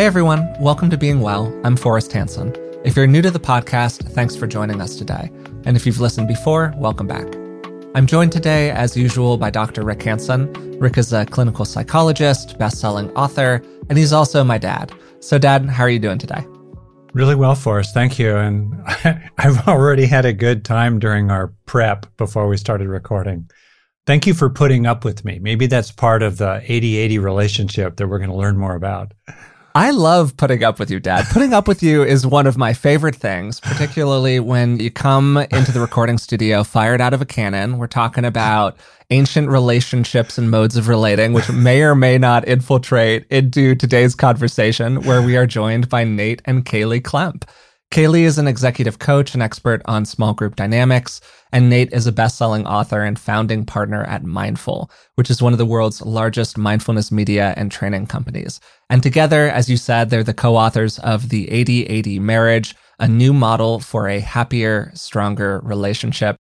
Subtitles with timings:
[0.00, 1.54] Hey everyone, welcome to Being Well.
[1.62, 2.54] I'm Forrest Hanson.
[2.86, 5.30] If you're new to the podcast, thanks for joining us today.
[5.66, 7.26] And if you've listened before, welcome back.
[7.94, 9.84] I'm joined today, as usual, by Dr.
[9.84, 10.50] Rick Hanson.
[10.78, 14.90] Rick is a clinical psychologist, best-selling author, and he's also my dad.
[15.20, 16.46] So, Dad, how are you doing today?
[17.12, 17.92] Really well, Forrest.
[17.92, 18.34] Thank you.
[18.38, 18.72] And
[19.36, 23.50] I've already had a good time during our prep before we started recording.
[24.06, 25.40] Thank you for putting up with me.
[25.40, 29.12] Maybe that's part of the 80 80 relationship that we're going to learn more about.
[29.74, 31.26] I love putting up with you, Dad.
[31.30, 35.70] Putting up with you is one of my favorite things, particularly when you come into
[35.70, 37.78] the recording studio fired out of a cannon.
[37.78, 38.76] We're talking about
[39.10, 45.02] ancient relationships and modes of relating, which may or may not infiltrate into today's conversation,
[45.02, 47.44] where we are joined by Nate and Kaylee Klemp.
[47.90, 52.12] Kaylee is an executive coach and expert on small group dynamics, and Nate is a
[52.12, 57.10] best-selling author and founding partner at Mindful, which is one of the world's largest mindfulness
[57.10, 58.60] media and training companies.
[58.90, 63.80] And together, as you said, they're the co-authors of the 80-80 Marriage, a new model
[63.80, 66.36] for a happier, stronger relationship.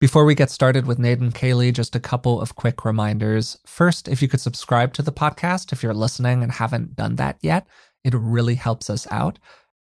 [0.00, 3.56] Before we get started with Nate and Kaylee, just a couple of quick reminders.
[3.64, 7.38] First, if you could subscribe to the podcast if you're listening and haven't done that
[7.40, 7.66] yet,
[8.04, 9.38] it really helps us out.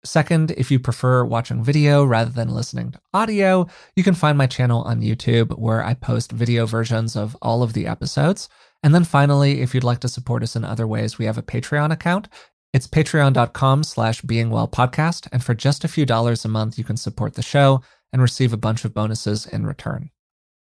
[0.06, 4.46] Second, if you prefer watching video rather than listening to audio, you can find my
[4.46, 8.48] channel on YouTube where I post video versions of all of the episodes.
[8.82, 11.42] And then finally, if you'd like to support us in other ways, we have a
[11.42, 12.28] Patreon account.
[12.72, 15.28] It's patreon.com slash beingwellpodcast.
[15.32, 18.52] And for just a few dollars a month, you can support the show and receive
[18.52, 20.10] a bunch of bonuses in return.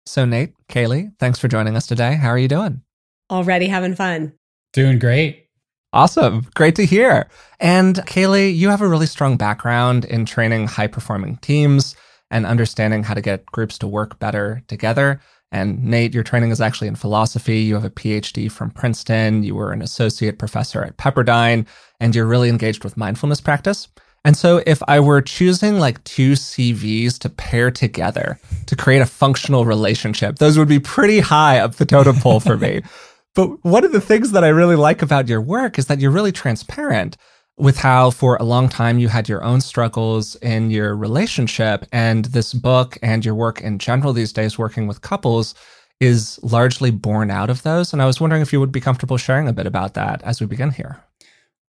[0.06, 2.16] So Nate, Kaylee, thanks for joining us today.
[2.16, 2.82] How are you doing?
[3.30, 4.32] Already having fun.
[4.72, 5.49] Doing great.
[5.92, 6.46] Awesome.
[6.54, 7.28] Great to hear.
[7.58, 11.96] And Kaylee, you have a really strong background in training high performing teams
[12.30, 15.20] and understanding how to get groups to work better together.
[15.50, 17.58] And Nate, your training is actually in philosophy.
[17.58, 19.42] You have a PhD from Princeton.
[19.42, 21.66] You were an associate professor at Pepperdine,
[21.98, 23.88] and you're really engaged with mindfulness practice.
[24.24, 29.06] And so, if I were choosing like two CVs to pair together to create a
[29.06, 32.82] functional relationship, those would be pretty high up the totem pole for me.
[33.34, 36.10] But one of the things that I really like about your work is that you're
[36.10, 37.16] really transparent
[37.56, 41.84] with how for a long time you had your own struggles in your relationship.
[41.92, 45.54] And this book and your work in general these days, working with couples,
[46.00, 47.92] is largely born out of those.
[47.92, 50.40] And I was wondering if you would be comfortable sharing a bit about that as
[50.40, 51.02] we begin here.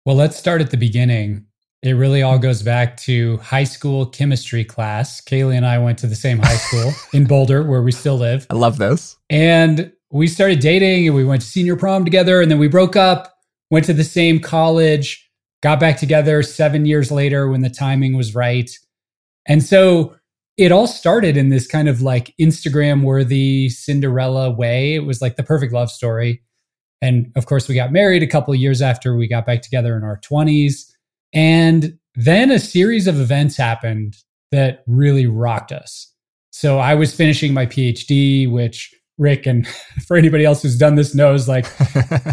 [0.05, 1.45] Well, let's start at the beginning.
[1.83, 5.19] It really all goes back to high school chemistry class.
[5.19, 8.47] Kaylee and I went to the same high school in Boulder, where we still live.
[8.49, 9.17] I love this.
[9.29, 12.95] And we started dating and we went to senior prom together and then we broke
[12.95, 13.33] up,
[13.69, 15.29] went to the same college,
[15.61, 18.69] got back together seven years later when the timing was right.
[19.45, 20.15] And so
[20.57, 24.95] it all started in this kind of like Instagram worthy Cinderella way.
[24.95, 26.43] It was like the perfect love story.
[27.01, 29.97] And of course, we got married a couple of years after we got back together
[29.97, 30.91] in our 20s.
[31.33, 34.17] And then a series of events happened
[34.51, 36.13] that really rocked us.
[36.51, 39.67] So I was finishing my PhD, which Rick, and
[40.07, 41.65] for anybody else who's done this knows, like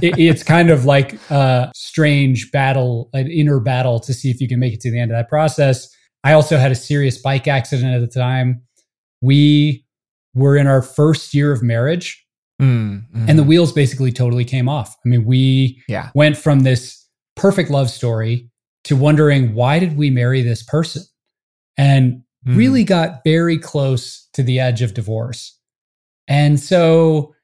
[0.03, 4.49] it, it's kind of like a strange battle, an inner battle to see if you
[4.49, 5.89] can make it to the end of that process.
[6.25, 8.63] I also had a serious bike accident at the time.
[9.21, 9.85] We
[10.35, 12.25] were in our first year of marriage,
[12.61, 13.29] mm, mm.
[13.29, 14.97] and the wheels basically totally came off.
[15.05, 16.11] I mean, we yeah.
[16.15, 17.07] went from this
[17.37, 18.49] perfect love story
[18.85, 21.03] to wondering why did we marry this person,
[21.77, 22.57] and mm.
[22.57, 25.58] really got very close to the edge of divorce.
[26.29, 27.35] And so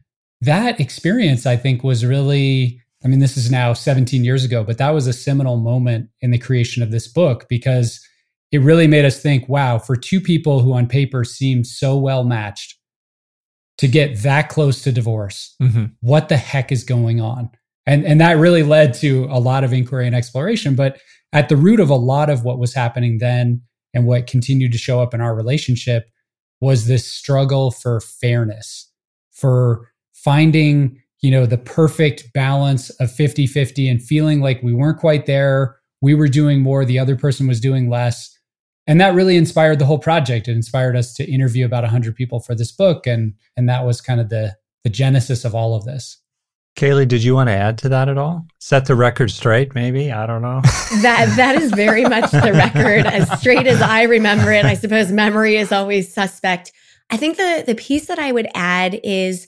[0.43, 4.79] that experience, I think, was really, I mean, this is now 17 years ago, but
[4.79, 8.01] that was a seminal moment in the creation of this book because
[8.53, 12.23] it really made us think wow, for two people who on paper seemed so well
[12.25, 12.79] matched
[13.79, 15.87] to get that close to divorce, mm-hmm.
[16.01, 17.51] what the heck is going on?
[17.87, 20.75] And, and that really led to a lot of inquiry and exploration.
[20.75, 21.01] But
[21.33, 23.63] at the root of a lot of what was happening then
[23.93, 26.09] and what continued to show up in our relationship
[26.61, 28.91] was this struggle for fairness,
[29.31, 35.27] for finding, you know, the perfect balance of 50-50 and feeling like we weren't quite
[35.27, 35.77] there.
[36.01, 38.31] We were doing more, the other person was doing less.
[38.87, 40.49] And that really inspired the whole project.
[40.49, 44.01] It inspired us to interview about 100 people for this book and and that was
[44.01, 46.19] kind of the the genesis of all of this.
[46.77, 48.47] Kaylee, did you want to add to that at all?
[48.59, 50.11] Set the record straight, maybe?
[50.11, 50.61] I don't know.
[51.03, 54.65] that that is very much the record, as straight as I remember it.
[54.65, 56.73] I suppose memory is always suspect.
[57.11, 59.47] I think the the piece that I would add is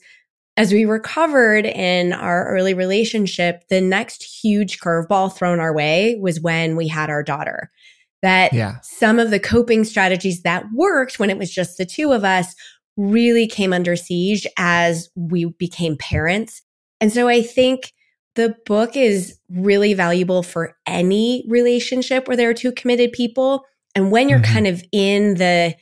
[0.56, 6.40] as we recovered in our early relationship, the next huge curveball thrown our way was
[6.40, 7.70] when we had our daughter.
[8.22, 8.76] That yeah.
[8.82, 12.54] some of the coping strategies that worked when it was just the two of us
[12.96, 16.62] really came under siege as we became parents
[17.00, 17.92] and so I think
[18.36, 23.64] the book is really valuable for any relationship where there are two committed people.
[23.94, 24.52] And when you're mm-hmm.
[24.52, 25.74] kind of in the,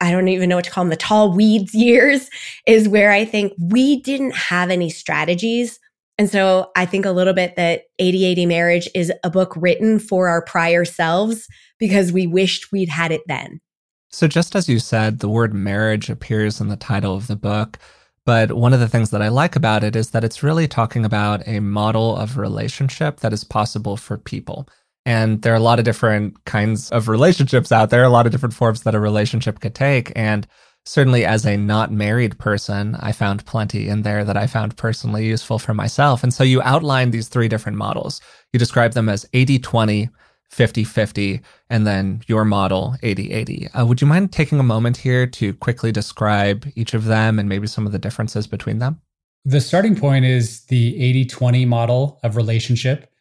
[0.00, 2.30] I don't even know what to call them, the tall weeds years
[2.66, 5.78] is where I think we didn't have any strategies.
[6.18, 10.28] And so I think a little bit that 8080 Marriage is a book written for
[10.28, 11.46] our prior selves
[11.78, 13.60] because we wished we'd had it then.
[14.08, 17.78] So, just as you said, the word marriage appears in the title of the book.
[18.26, 21.04] But one of the things that I like about it is that it's really talking
[21.04, 24.68] about a model of relationship that is possible for people.
[25.06, 28.32] And there are a lot of different kinds of relationships out there, a lot of
[28.32, 30.10] different forms that a relationship could take.
[30.16, 30.44] And
[30.84, 35.24] certainly as a not married person, I found plenty in there that I found personally
[35.24, 36.24] useful for myself.
[36.24, 38.20] And so you outline these three different models.
[38.52, 40.10] You describe them as 80 20,
[40.50, 43.68] 50 50, and then your model 80 80.
[43.68, 47.48] Uh, would you mind taking a moment here to quickly describe each of them and
[47.48, 49.00] maybe some of the differences between them?
[49.44, 53.12] The starting point is the 80 20 model of relationship.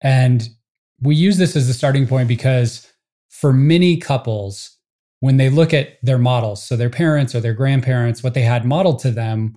[0.00, 0.48] And
[1.00, 2.90] we use this as the starting point because
[3.28, 4.76] for many couples,
[5.20, 8.64] when they look at their models, so their parents or their grandparents, what they had
[8.64, 9.54] modeled to them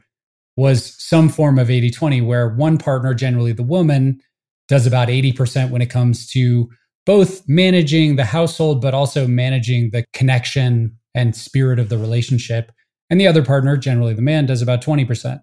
[0.56, 4.20] was some form of 80 20, where one partner, generally the woman,
[4.68, 6.70] does about 80% when it comes to
[7.10, 12.72] both managing the household, but also managing the connection and spirit of the relationship.
[13.10, 15.40] And the other partner, generally the man, does about 20%.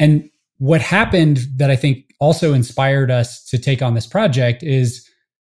[0.00, 5.08] And what happened that I think also inspired us to take on this project is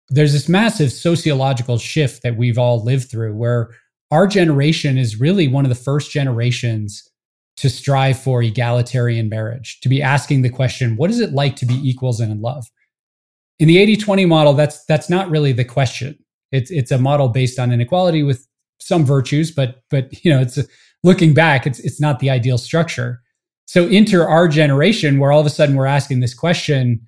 [0.10, 3.70] there's this massive sociological shift that we've all lived through where
[4.12, 7.08] our generation is really one of the first generations
[7.56, 11.66] to strive for egalitarian marriage, to be asking the question, what is it like to
[11.66, 12.66] be equals and in love?
[13.62, 16.18] In the 80-20 model, that's that's not really the question.
[16.52, 18.48] It's it's a model based on inequality with
[18.80, 20.58] some virtues, but but you know, it's
[21.04, 23.22] looking back, it's it's not the ideal structure.
[23.66, 27.02] So enter our generation where all of a sudden we're asking this question,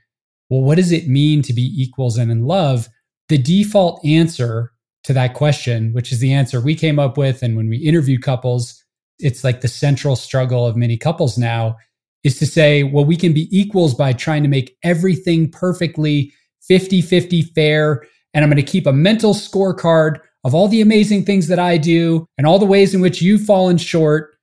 [0.51, 2.87] well, what does it mean to be equals and in love?
[3.29, 4.71] The default answer
[5.05, 8.21] to that question, which is the answer we came up with and when we interviewed
[8.21, 8.81] couples,
[9.17, 11.77] it's like the central struggle of many couples now
[12.23, 16.31] is to say, well, we can be equals by trying to make everything perfectly
[16.67, 18.03] 50 50 fair.
[18.33, 21.77] And I'm going to keep a mental scorecard of all the amazing things that I
[21.77, 24.35] do and all the ways in which you've fallen short.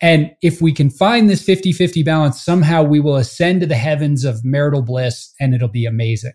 [0.00, 3.74] And if we can find this 50 50 balance, somehow we will ascend to the
[3.74, 6.34] heavens of marital bliss and it'll be amazing.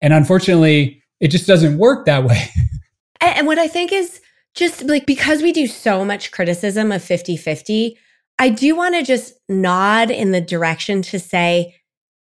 [0.00, 2.48] And unfortunately, it just doesn't work that way.
[3.20, 4.20] and what I think is
[4.54, 7.98] just like because we do so much criticism of 50 50,
[8.38, 11.74] I do want to just nod in the direction to say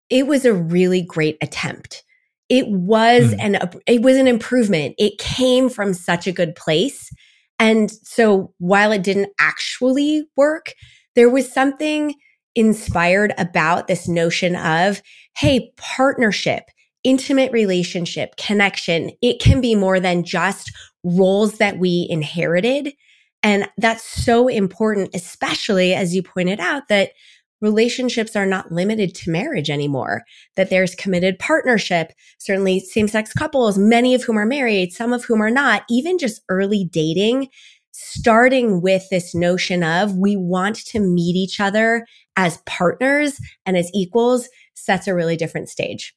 [0.09, 2.04] it was a really great attempt
[2.49, 3.37] it was mm.
[3.39, 4.95] an it was an improvement.
[4.97, 7.09] It came from such a good place.
[7.57, 10.73] And so while it didn't actually work,
[11.15, 12.13] there was something
[12.55, 15.01] inspired about this notion of,
[15.37, 16.63] hey, partnership,
[17.03, 19.11] intimate relationship, connection.
[19.21, 20.71] It can be more than just
[21.03, 22.93] roles that we inherited.
[23.43, 27.11] And that's so important, especially as you pointed out that
[27.61, 30.23] relationships are not limited to marriage anymore,
[30.55, 35.25] that there's committed partnership, certainly same sex couples, many of whom are married, some of
[35.25, 37.47] whom are not, even just early dating,
[37.91, 42.05] starting with this notion of we want to meet each other
[42.35, 46.13] as partners and as equals sets a really different stage.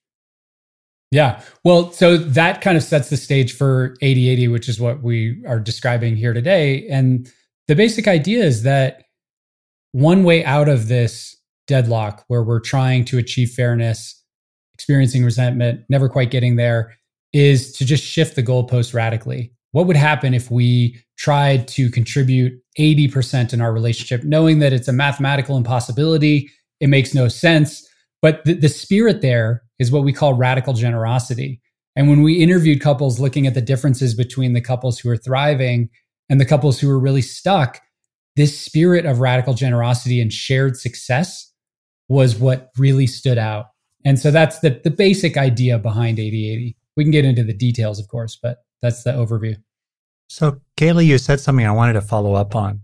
[1.10, 1.40] Yeah.
[1.64, 5.58] Well, so that kind of sets the stage for 8080, which is what we are
[5.58, 6.86] describing here today.
[6.88, 7.32] And
[7.66, 9.04] the basic idea is that
[9.92, 11.36] one way out of this
[11.68, 14.20] deadlock where we're trying to achieve fairness,
[14.74, 16.94] experiencing resentment, never quite getting there,
[17.32, 19.52] is to just shift the goalpost radically.
[19.72, 24.88] What would happen if we tried to contribute 80% in our relationship, knowing that it's
[24.88, 26.50] a mathematical impossibility?
[26.80, 27.86] It makes no sense.
[28.22, 31.60] But the, the spirit there is what we call radical generosity.
[31.94, 35.90] And when we interviewed couples looking at the differences between the couples who are thriving
[36.30, 37.80] and the couples who are really stuck,
[38.36, 41.47] this spirit of radical generosity and shared success
[42.08, 43.66] was what really stood out.
[44.04, 46.76] And so that's the, the basic idea behind 8080.
[46.96, 49.56] We can get into the details, of course, but that's the overview.
[50.28, 52.82] So, Kaylee, you said something I wanted to follow up on.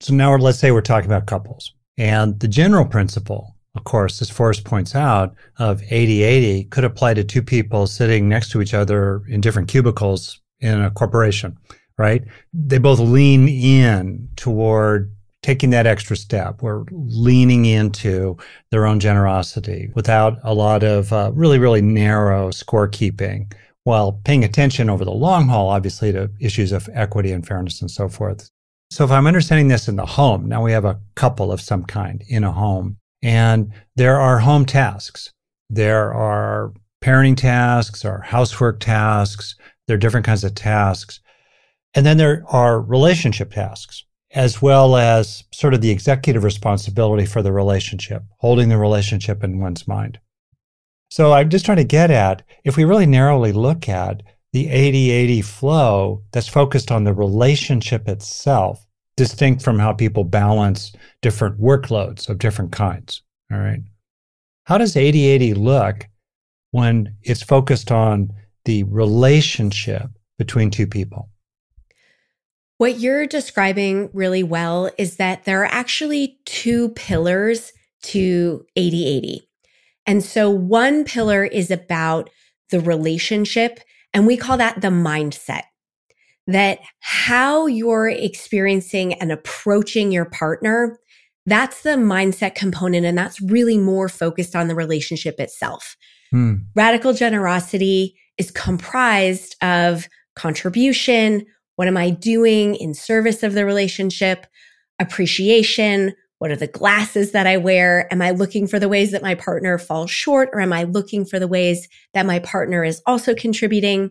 [0.00, 1.72] So now let's say we're talking about couples.
[1.96, 7.24] And the general principle, of course, as Forrest points out, of 8080 could apply to
[7.24, 11.56] two people sitting next to each other in different cubicles in a corporation,
[11.98, 12.22] right?
[12.52, 15.13] They both lean in toward
[15.44, 16.62] taking that extra step.
[16.62, 18.36] We're leaning into
[18.70, 23.52] their own generosity without a lot of uh, really, really narrow scorekeeping
[23.84, 27.90] while paying attention over the long haul, obviously, to issues of equity and fairness and
[27.90, 28.50] so forth.
[28.90, 31.84] So if I'm understanding this in the home, now we have a couple of some
[31.84, 35.30] kind in a home and there are home tasks
[35.70, 36.72] there are
[37.02, 39.56] parenting tasks or housework tasks.
[39.86, 41.20] There are different kinds of tasks.
[41.94, 47.40] And then there are relationship tasks, as well as sort of the executive responsibility for
[47.40, 50.18] the relationship, holding the relationship in one's mind.
[51.08, 54.22] So I'm just trying to get at if we really narrowly look at
[54.52, 58.84] the 80 80 flow that's focused on the relationship itself,
[59.16, 63.22] distinct from how people balance different workloads of different kinds.
[63.52, 63.80] All right.
[64.64, 66.08] How does 80 80 look
[66.72, 68.32] when it's focused on
[68.64, 71.28] the relationship between two people?
[72.78, 79.48] What you're describing really well is that there are actually two pillars to 80 80.
[80.06, 82.28] And so one pillar is about
[82.70, 83.80] the relationship,
[84.12, 85.62] and we call that the mindset.
[86.46, 90.98] That how you're experiencing and approaching your partner,
[91.46, 93.06] that's the mindset component.
[93.06, 95.96] And that's really more focused on the relationship itself.
[96.30, 96.54] Hmm.
[96.74, 101.46] Radical generosity is comprised of contribution.
[101.76, 104.46] What am I doing in service of the relationship?
[104.98, 108.12] Appreciation, what are the glasses that I wear?
[108.12, 111.24] Am I looking for the ways that my partner falls short or am I looking
[111.24, 114.10] for the ways that my partner is also contributing?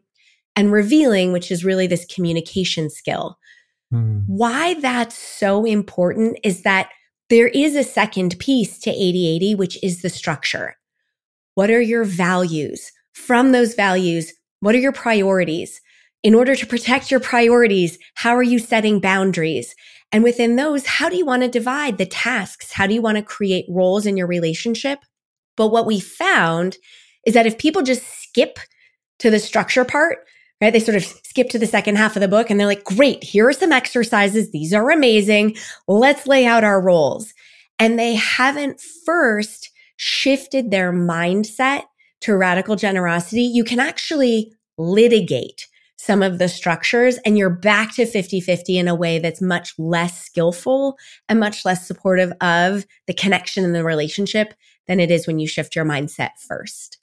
[0.55, 3.39] And revealing, which is really this communication skill.
[3.91, 4.23] Mm.
[4.27, 6.89] Why that's so important is that
[7.29, 10.75] there is a second piece to 80 80, which is the structure.
[11.55, 12.91] What are your values?
[13.13, 15.81] From those values, what are your priorities?
[16.23, 19.75] In order to protect your priorities, how are you setting boundaries?
[20.11, 22.71] And within those, how do you want to divide the tasks?
[22.71, 24.99] How do you want to create roles in your relationship?
[25.57, 26.77] But what we found
[27.25, 28.57] is that if people just skip
[29.19, 30.19] to the structure part,
[30.61, 30.71] right?
[30.71, 33.23] They sort of skip to the second half of the book and they're like, great,
[33.23, 34.51] here are some exercises.
[34.51, 35.57] These are amazing.
[35.87, 37.33] Let's lay out our roles.
[37.79, 41.83] And they haven't first shifted their mindset
[42.21, 43.43] to radical generosity.
[43.43, 45.67] You can actually litigate
[46.05, 49.73] some of the structures and you're back to 50 50 in a way that's much
[49.77, 50.97] less skillful
[51.29, 54.53] and much less supportive of the connection in the relationship
[54.85, 56.97] than it is when you shift your mindset first.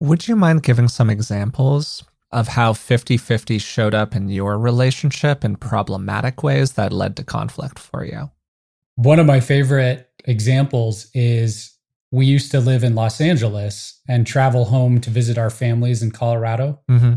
[0.00, 5.42] Would you mind giving some examples of how 50 50 showed up in your relationship
[5.42, 8.30] in problematic ways that led to conflict for you?
[8.96, 11.74] One of my favorite examples is
[12.10, 16.10] we used to live in Los Angeles and travel home to visit our families in
[16.10, 16.80] Colorado.
[16.90, 17.14] Mm-hmm.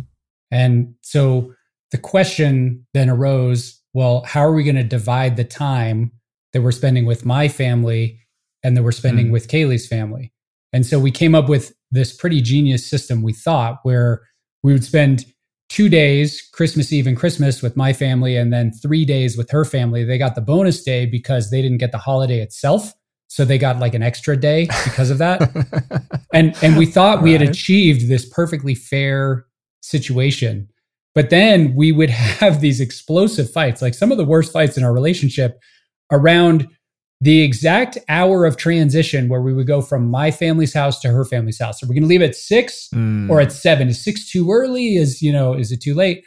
[0.54, 1.54] And so
[1.92, 6.12] the question then arose well, how are we going to divide the time
[6.52, 8.20] that we're spending with my family
[8.64, 9.32] and that we're spending mm.
[9.32, 10.34] with Kaylee's family?
[10.72, 14.24] And so we came up with this pretty genius system, we thought, where
[14.64, 15.26] we would spend
[15.70, 19.64] two days, Christmas Eve and Christmas, with my family, and then three days with her
[19.64, 20.04] family.
[20.04, 22.94] They got the bonus day because they didn't get the holiday itself.
[23.28, 25.52] So they got like an extra day because of that.
[26.34, 29.46] and and we thought we had achieved this perfectly fair
[29.84, 30.70] situation.
[31.14, 32.10] But then we would
[32.40, 35.60] have these explosive fights, like some of the worst fights in our relationship
[36.12, 36.68] around
[37.22, 41.24] the exact hour of transition where we would go from my family's house to her
[41.24, 41.82] family's house.
[41.82, 43.30] Are we going to leave at six mm.
[43.30, 43.88] or at seven?
[43.88, 44.96] Is six too early?
[44.96, 46.26] Is, you know, is it too late?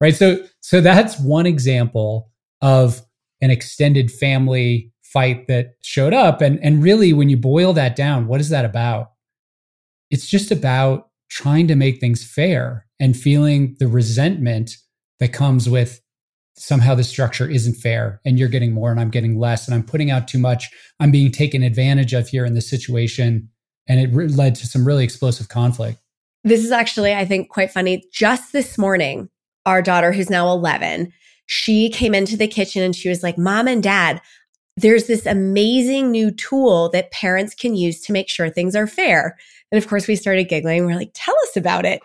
[0.00, 0.16] Right.
[0.16, 2.30] So, so that's one example
[2.60, 3.02] of
[3.40, 6.40] an extended family fight that showed up.
[6.40, 9.12] And, and really, when you boil that down, what is that about?
[10.10, 14.76] It's just about trying to make things fair and feeling the resentment
[15.18, 16.00] that comes with
[16.54, 19.82] somehow the structure isn't fair and you're getting more and I'm getting less and I'm
[19.82, 20.70] putting out too much.
[21.00, 23.48] I'm being taken advantage of here in this situation.
[23.88, 25.98] And it re- led to some really explosive conflict.
[26.44, 28.04] This is actually, I think, quite funny.
[28.12, 29.28] Just this morning,
[29.66, 31.12] our daughter, who's now 11,
[31.46, 34.20] she came into the kitchen and she was like, Mom and Dad,
[34.76, 39.36] there's this amazing new tool that parents can use to make sure things are fair.
[39.72, 40.86] And of course, we started giggling.
[40.86, 42.00] We're like, tell us about it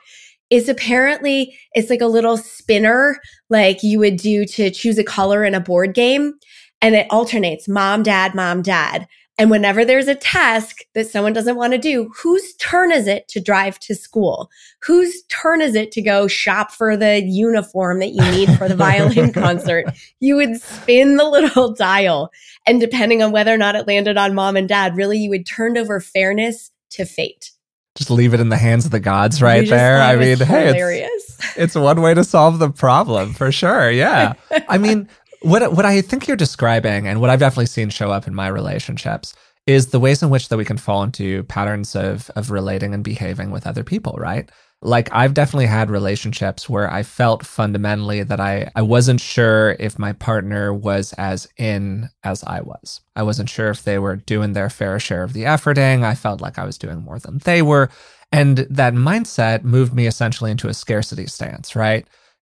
[0.50, 5.44] is apparently it's like a little spinner like you would do to choose a color
[5.44, 6.34] in a board game
[6.82, 9.08] and it alternates mom dad mom dad.
[9.39, 13.27] And whenever there's a task that someone doesn't want to do whose turn is it
[13.27, 14.50] to drive to school?
[14.82, 18.75] Whose turn is it to go shop for the uniform that you need for the
[18.88, 19.86] violin concert?
[20.20, 22.32] You would spin the little dial.
[22.66, 25.46] And depending on whether or not it landed on mom and dad really you would
[25.46, 27.51] turn over fairness to fate
[27.98, 30.01] just leave it in the hands of the gods right there.
[30.01, 33.89] I mean, hey, it's, it's one way to solve the problem for sure.
[33.89, 34.34] Yeah.
[34.70, 35.10] I mean,
[35.42, 38.48] what what I think you're describing and what I've definitely seen show up in my
[38.48, 39.34] relationships
[39.66, 43.04] is the ways in which that we can fall into patterns of of relating and
[43.04, 44.50] behaving with other people, right?
[44.81, 49.98] Like I've definitely had relationships where I felt fundamentally that I, I wasn't sure if
[49.98, 53.01] my partner was as in as I was.
[53.15, 56.03] I wasn't sure if they were doing their fair share of the efforting.
[56.03, 57.89] I felt like I was doing more than they were.
[58.31, 62.05] And that mindset moved me essentially into a scarcity stance, right?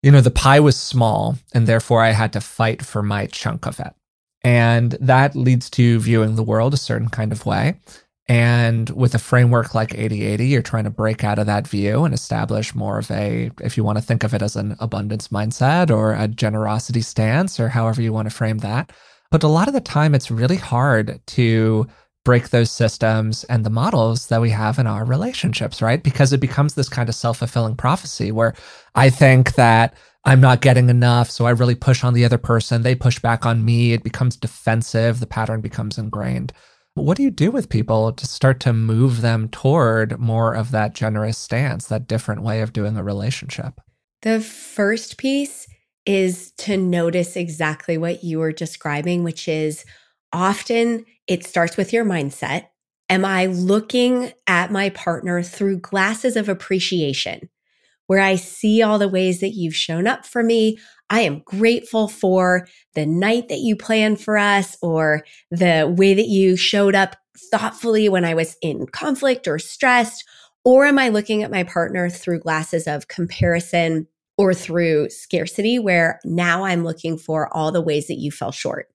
[0.01, 3.65] You know, the pie was small and therefore I had to fight for my chunk
[3.65, 3.94] of it.
[4.44, 7.80] And that leads to viewing the world a certain kind of way.
[8.30, 12.13] And with a framework like 8080, you're trying to break out of that view and
[12.13, 15.89] establish more of a, if you want to think of it as an abundance mindset
[15.89, 18.94] or a generosity stance or however you want to frame that.
[19.30, 21.88] But a lot of the time, it's really hard to
[22.24, 26.01] break those systems and the models that we have in our relationships, right?
[26.01, 28.53] Because it becomes this kind of self fulfilling prophecy where
[28.96, 31.30] I think that I'm not getting enough.
[31.30, 32.82] So I really push on the other person.
[32.84, 33.92] They push back on me.
[33.92, 35.20] It becomes defensive.
[35.20, 36.53] The pattern becomes ingrained.
[36.96, 40.94] What do you do with people to start to move them toward more of that
[40.94, 43.82] generous stance, that different way of doing a relationship?
[44.22, 45.68] The first piece
[46.06, 49.86] is to notice exactly what you were describing, which is
[50.32, 52.68] often it starts with your mindset.
[53.10, 57.50] Am I looking at my partner through glasses of appreciation?
[58.07, 60.77] Where I see all the ways that you've shown up for me.
[61.10, 66.27] I am grateful for the night that you planned for us or the way that
[66.27, 67.15] you showed up
[67.51, 70.24] thoughtfully when I was in conflict or stressed.
[70.65, 74.07] Or am I looking at my partner through glasses of comparison
[74.38, 78.88] or through scarcity, where now I'm looking for all the ways that you fell short?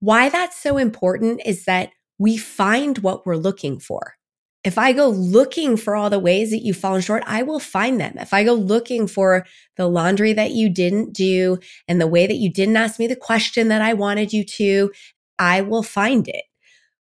[0.00, 4.17] Why that's so important is that we find what we're looking for.
[4.64, 8.00] If I go looking for all the ways that you've fallen short, I will find
[8.00, 8.14] them.
[8.18, 9.46] If I go looking for
[9.76, 13.16] the laundry that you didn't do and the way that you didn't ask me the
[13.16, 14.90] question that I wanted you to,
[15.38, 16.44] I will find it.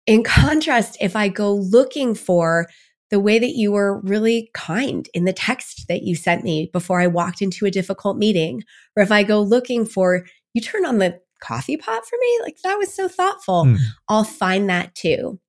[0.06, 2.68] In contrast, if I go looking for
[3.10, 7.00] the way that you were really kind in the text that you sent me before
[7.00, 8.64] I walked into a difficult meeting,
[8.96, 12.58] or if I go looking for you turn on the coffee pot for me, like
[12.64, 13.78] that was so thoughtful, mm.
[14.10, 15.40] I'll find that too.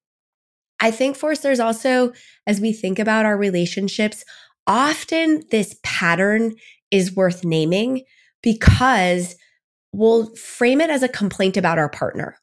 [0.80, 2.12] I think, Forrest, there's also,
[2.46, 4.24] as we think about our relationships,
[4.66, 6.55] often this pattern
[6.90, 8.05] is worth naming
[8.42, 9.37] because
[9.92, 12.38] we'll frame it as a complaint about our partner.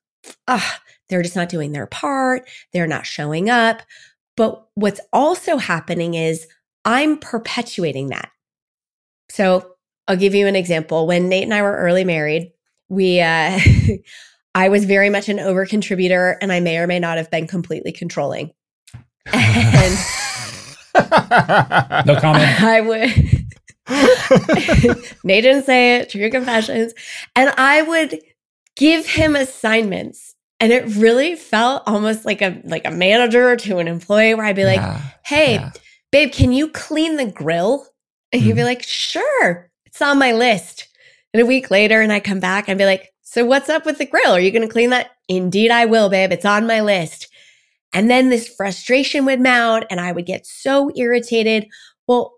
[0.48, 2.50] Ah, they're just not doing their part.
[2.74, 3.82] They're not showing up.
[4.36, 6.48] But what's also happening is
[6.84, 8.30] I'm perpetuating that.
[9.30, 9.72] So
[10.08, 11.08] I'll give you an example.
[11.08, 12.52] When Nate and I were early married,
[12.90, 13.60] we, uh,
[14.56, 17.46] I was very much an over contributor and I may or may not have been
[17.46, 18.52] completely controlling.
[19.32, 19.98] And
[22.06, 22.62] no comment.
[22.64, 23.46] I would
[25.24, 26.94] Nate didn't say it, true confessions.
[27.36, 28.20] And I would
[28.76, 30.36] give him assignments.
[30.60, 34.56] And it really felt almost like a like a manager to an employee where I'd
[34.56, 35.72] be like, yeah, hey, yeah.
[36.12, 37.86] babe, can you clean the grill?
[38.32, 38.46] And mm.
[38.46, 38.68] he'd be mm-hmm.
[38.68, 40.88] like, sure, it's on my list.
[41.34, 43.98] And a week later, and I come back and be like, so what's up with
[43.98, 44.34] the grill?
[44.34, 45.12] Are you going to clean that?
[45.28, 46.32] Indeed, I will, babe.
[46.32, 47.28] It's on my list.
[47.92, 51.68] And then this frustration would mount and I would get so irritated.
[52.08, 52.34] Well,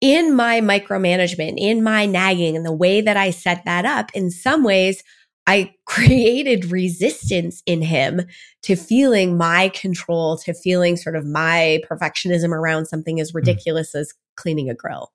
[0.00, 4.32] in my micromanagement, in my nagging and the way that I set that up, in
[4.32, 5.04] some ways,
[5.46, 8.22] I created resistance in him
[8.62, 13.38] to feeling my control, to feeling sort of my perfectionism around something as hmm.
[13.38, 14.00] ridiculous mm.
[14.00, 15.12] as cleaning a grill.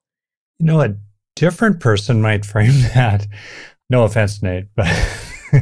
[0.60, 0.96] You know, a
[1.36, 3.28] different person might frame that.
[3.90, 4.88] No offense, Nate, but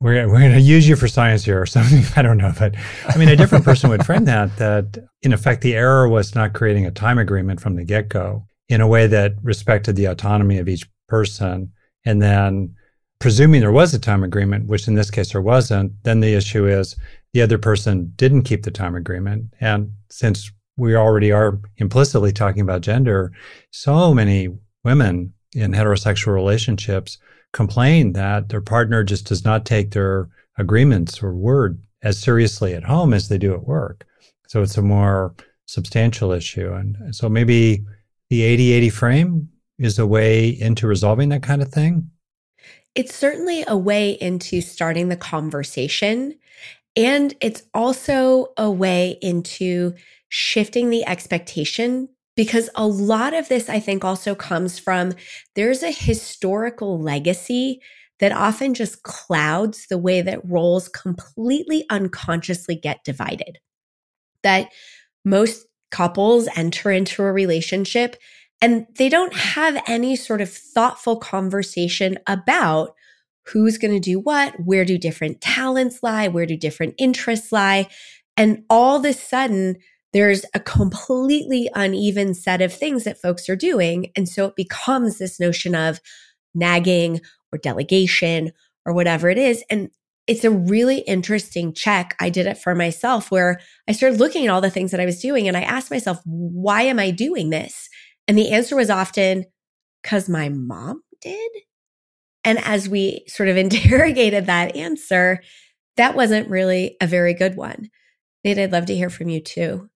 [0.00, 2.04] we're, we're going to use you for science here or something.
[2.16, 2.52] I don't know.
[2.58, 2.76] But
[3.08, 6.52] I mean, a different person would frame that, that in effect, the error was not
[6.52, 10.58] creating a time agreement from the get go in a way that respected the autonomy
[10.58, 11.72] of each person.
[12.04, 12.74] And then
[13.18, 16.66] presuming there was a time agreement, which in this case there wasn't, then the issue
[16.66, 16.96] is
[17.32, 19.52] the other person didn't keep the time agreement.
[19.60, 23.32] And since we already are implicitly talking about gender,
[23.70, 24.48] so many
[24.84, 27.18] women in heterosexual relationships
[27.52, 32.84] complain that their partner just does not take their agreements or word as seriously at
[32.84, 34.06] home as they do at work.
[34.46, 35.34] So it's a more
[35.66, 36.72] substantial issue.
[36.72, 37.84] And so maybe
[38.28, 42.10] the 80 80 frame is a way into resolving that kind of thing.
[42.94, 46.36] It's certainly a way into starting the conversation.
[46.96, 49.94] And it's also a way into
[50.28, 52.08] shifting the expectation
[52.40, 55.12] because a lot of this, I think, also comes from
[55.56, 57.82] there's a historical legacy
[58.18, 63.58] that often just clouds the way that roles completely unconsciously get divided.
[64.42, 64.70] That
[65.22, 68.16] most couples enter into a relationship
[68.62, 72.94] and they don't have any sort of thoughtful conversation about
[73.48, 77.86] who's going to do what, where do different talents lie, where do different interests lie.
[78.38, 79.76] And all of a sudden,
[80.12, 84.10] there's a completely uneven set of things that folks are doing.
[84.16, 86.00] And so it becomes this notion of
[86.54, 87.20] nagging
[87.52, 88.52] or delegation
[88.84, 89.62] or whatever it is.
[89.70, 89.90] And
[90.26, 92.16] it's a really interesting check.
[92.20, 95.06] I did it for myself where I started looking at all the things that I
[95.06, 97.88] was doing and I asked myself, why am I doing this?
[98.28, 99.44] And the answer was often
[100.02, 101.50] because my mom did.
[102.44, 105.42] And as we sort of interrogated that answer,
[105.96, 107.90] that wasn't really a very good one.
[108.44, 109.90] Nate, I'd love to hear from you too.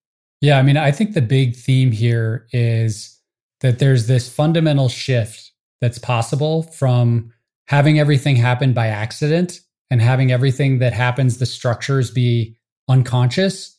[0.45, 3.19] Yeah, I mean, I think the big theme here is
[3.61, 7.33] that there's this fundamental shift that's possible from
[7.67, 12.55] having everything happen by accident and having everything that happens, the structures be
[12.87, 13.75] unconscious,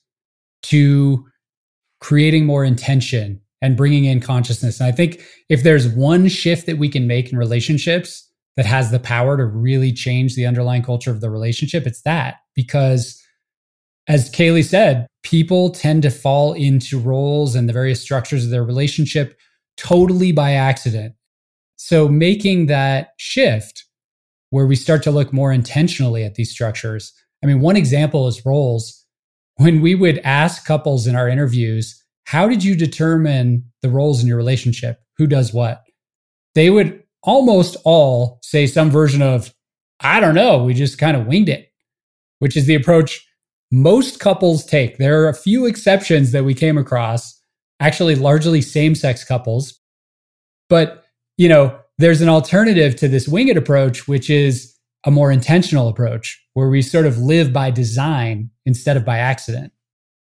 [0.65, 1.25] to
[2.01, 4.81] creating more intention and bringing in consciousness.
[4.81, 8.91] And I think if there's one shift that we can make in relationships that has
[8.91, 12.39] the power to really change the underlying culture of the relationship, it's that.
[12.57, 13.23] Because
[14.09, 18.65] as Kaylee said, people tend to fall into roles and the various structures of their
[18.65, 19.39] relationship
[19.77, 21.15] totally by accident.
[21.77, 23.85] So making that shift
[24.51, 27.13] where we start to look more intentionally at these structures.
[27.43, 29.05] I mean, one example is roles.
[29.57, 34.29] When we would ask couples in our interviews, how did you determine the roles in
[34.29, 35.01] your relationship?
[35.19, 35.83] Who does what?
[36.55, 39.53] They would almost all say some version of,
[40.01, 41.73] I don't know, we just kind of winged it,
[42.39, 43.26] which is the approach
[43.71, 44.99] most couples take.
[44.99, 47.41] There are a few exceptions that we came across,
[47.81, 49.81] actually, largely same sex couples.
[50.69, 51.05] But,
[51.37, 54.75] you know, there's an alternative to this winged approach, which is
[55.05, 59.73] a more intentional approach where we sort of live by design instead of by accident.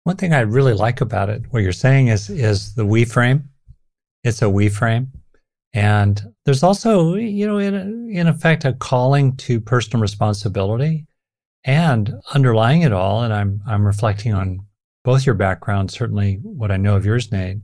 [0.05, 3.49] One thing I really like about it, what you're saying is, is the we frame.
[4.23, 5.11] It's a we frame.
[5.73, 11.05] And there's also, you know, in, in effect, a calling to personal responsibility
[11.63, 13.23] and underlying it all.
[13.23, 14.65] And I'm, I'm reflecting on
[15.03, 17.57] both your backgrounds, certainly what I know of yours, Nate,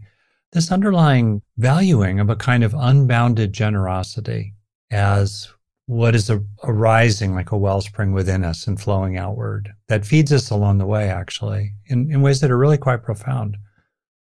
[0.52, 4.54] this underlying valuing of a kind of unbounded generosity
[4.92, 5.50] as
[5.88, 10.50] what is a, arising like a wellspring within us and flowing outward that feeds us
[10.50, 13.58] along the way, actually, in, in ways that are really quite profound.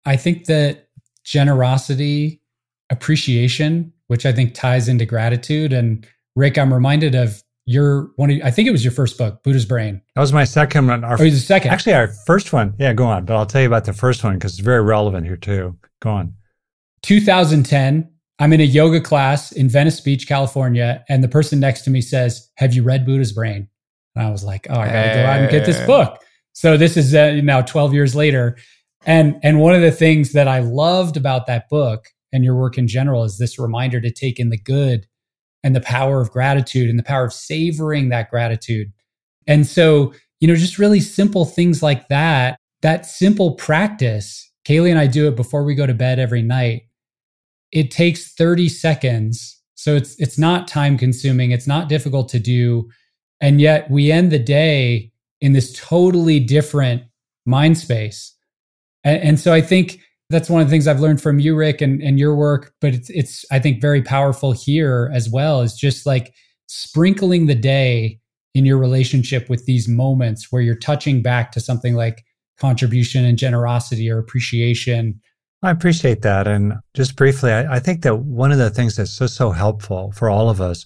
[0.05, 0.87] I think that
[1.23, 2.41] generosity,
[2.89, 5.73] appreciation, which I think ties into gratitude.
[5.73, 8.31] And Rick, I'm reminded of your one.
[8.31, 10.01] Of, I think it was your first book, Buddha's Brain.
[10.15, 11.03] That was my second one.
[11.03, 11.71] Our, oh, the second.
[11.71, 12.73] Actually, our first one.
[12.79, 13.25] Yeah, go on.
[13.25, 15.77] But I'll tell you about the first one because it's very relevant here too.
[16.01, 16.35] Go on.
[17.03, 18.09] 2010.
[18.39, 22.01] I'm in a yoga class in Venice Beach, California, and the person next to me
[22.01, 23.67] says, "Have you read Buddha's Brain?"
[24.15, 26.19] And I was like, "Oh, I got to go out and get this book."
[26.53, 28.57] So this is uh, now 12 years later,
[29.05, 32.77] and and one of the things that I loved about that book and your work
[32.77, 35.05] in general is this reminder to take in the good
[35.63, 38.91] and the power of gratitude and the power of savoring that gratitude.
[39.47, 44.99] And so, you know, just really simple things like that, that simple practice, Kaylee and
[44.99, 46.83] I do it before we go to bed every night.
[47.71, 49.59] It takes 30 seconds.
[49.75, 52.89] So it's it's not time consuming, it's not difficult to do.
[53.39, 57.03] And yet we end the day in this totally different
[57.45, 58.35] mind space.
[59.03, 59.99] And, and so I think
[60.31, 62.73] that's one of the things I've learned from you, Rick, and, and your work.
[62.81, 65.61] But it's it's I think very powerful here as well.
[65.61, 66.33] Is just like
[66.67, 68.19] sprinkling the day
[68.53, 72.23] in your relationship with these moments where you're touching back to something like
[72.59, 75.19] contribution and generosity or appreciation.
[75.63, 76.47] I appreciate that.
[76.47, 80.11] And just briefly, I, I think that one of the things that's so so helpful
[80.11, 80.85] for all of us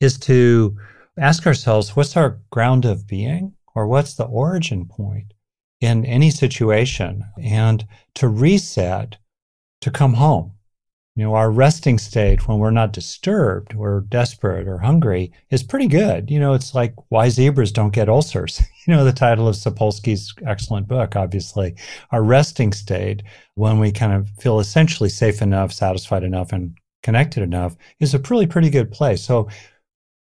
[0.00, 0.76] is to
[1.18, 5.32] ask ourselves, what's our ground of being, or what's the origin point?
[5.80, 9.16] In any situation and to reset
[9.80, 10.52] to come home.
[11.16, 15.88] You know, our resting state when we're not disturbed, we're desperate or hungry is pretty
[15.88, 16.30] good.
[16.30, 18.60] You know, it's like why zebras don't get ulcers.
[18.86, 21.76] You know, the title of Sapolsky's excellent book, obviously.
[22.10, 23.22] Our resting state,
[23.54, 28.18] when we kind of feel essentially safe enough, satisfied enough, and connected enough, is a
[28.18, 29.22] really pretty good place.
[29.22, 29.48] So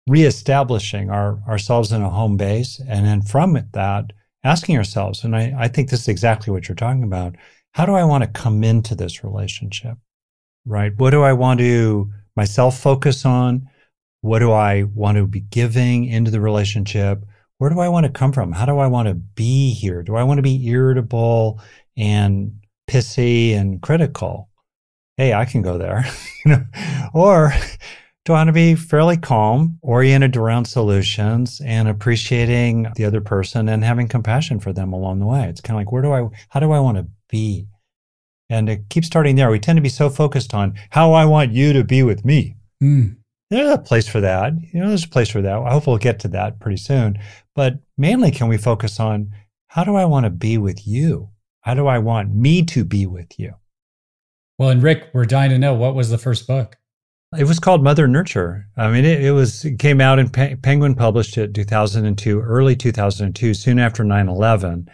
[0.09, 4.13] reestablishing our ourselves in a home base and then from that
[4.47, 7.35] asking ourselves, and I, I think this is exactly what you're talking about.
[7.73, 9.99] How do I want to come into this relationship?
[10.65, 10.97] Right?
[10.97, 13.69] What do I want to myself focus on?
[14.21, 17.25] What do I want to be giving into the relationship?
[17.59, 18.53] Where do I want to come from?
[18.53, 20.03] How do I want to be here?
[20.03, 21.61] Do I want to be irritable
[21.97, 24.49] and pissy and critical?
[25.17, 26.05] Hey, I can go there.
[26.45, 26.65] you know,
[27.15, 27.53] or
[28.27, 33.85] to want to be fairly calm, oriented around solutions and appreciating the other person and
[33.85, 35.49] having compassion for them along the way.
[35.49, 37.69] It's kind of like, where do I, how do I want to be?
[38.51, 39.51] And it keeps starting there.
[39.51, 42.57] We tend to be so focused on how I want you to be with me.
[42.83, 43.17] Mm.
[43.51, 44.55] There's a place for that.
[44.73, 45.59] You know, there's a place for that.
[45.59, 47.19] I hope we'll get to that pretty soon.
[47.55, 49.31] But mainly, can we focus on
[49.69, 51.31] how do I want to be with you?
[51.61, 53.55] How do I want me to be with you?
[54.59, 56.77] Well, and Rick, we're dying to know what was the first book?
[57.37, 58.67] It was called Mother Nurture.
[58.77, 62.77] I mean, it, it was it came out and Pe- Penguin published it 2002, early
[62.77, 64.87] 2002, soon after 9/11.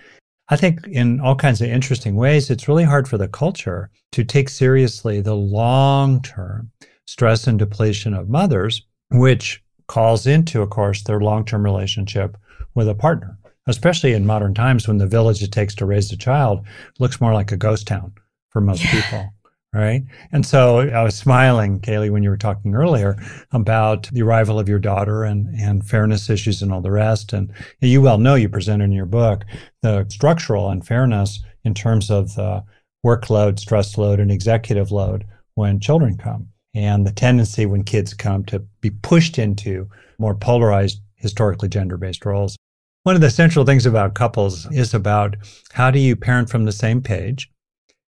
[0.48, 4.24] I think in all kinds of interesting ways, it's really hard for the culture to
[4.24, 6.70] take seriously the long-term
[7.06, 12.36] stress and depletion of mothers, which calls into, of course, their long-term relationship
[12.74, 13.38] with a partner.
[13.66, 16.66] Especially in modern times, when the village it takes to raise a child
[16.98, 18.12] looks more like a ghost town
[18.50, 18.90] for most yeah.
[18.90, 19.32] people
[19.72, 20.02] right?
[20.32, 23.16] And so I was smiling, Kaylee, when you were talking earlier
[23.52, 27.32] about the arrival of your daughter and, and fairness issues and all the rest.
[27.32, 29.44] And you well know you presented in your book
[29.80, 32.62] the structural unfairness in terms of the
[33.04, 36.48] workload, stress load, and executive load when children come.
[36.74, 42.24] And the tendency when kids come to be pushed into more polarized, historically gender based
[42.24, 42.56] roles.
[43.04, 45.36] One of the central things about couples is about
[45.72, 47.51] how do you parent from the same page?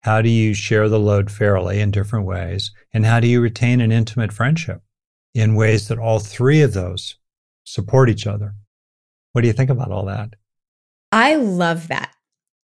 [0.04, 2.72] How do you share the load fairly in different ways?
[2.92, 4.82] And how do you retain an intimate friendship
[5.34, 7.16] in ways that all three of those
[7.64, 8.54] support each other?
[9.32, 10.34] What do you think about all that?
[11.10, 12.10] I love that.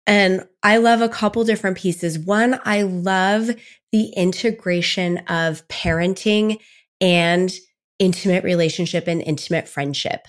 [0.05, 2.19] And I love a couple different pieces.
[2.19, 3.51] One, I love
[3.93, 6.57] the integration of parenting
[6.99, 7.53] and
[7.99, 10.27] intimate relationship and intimate friendship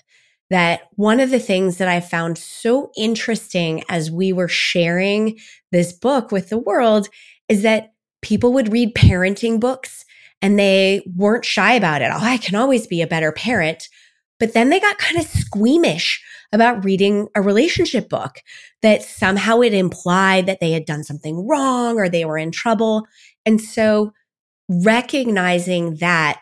[0.51, 5.39] that one of the things that I found so interesting as we were sharing
[5.71, 7.09] this book with the world
[7.49, 10.05] is that people would read parenting books
[10.43, 12.11] and they weren't shy about it.
[12.13, 13.89] Oh, I can always be a better parent.
[14.39, 18.41] But then they got kind of squeamish about reading a relationship book
[18.83, 23.07] that somehow it implied that they had done something wrong or they were in trouble.
[23.47, 24.13] And so
[24.69, 26.41] recognizing that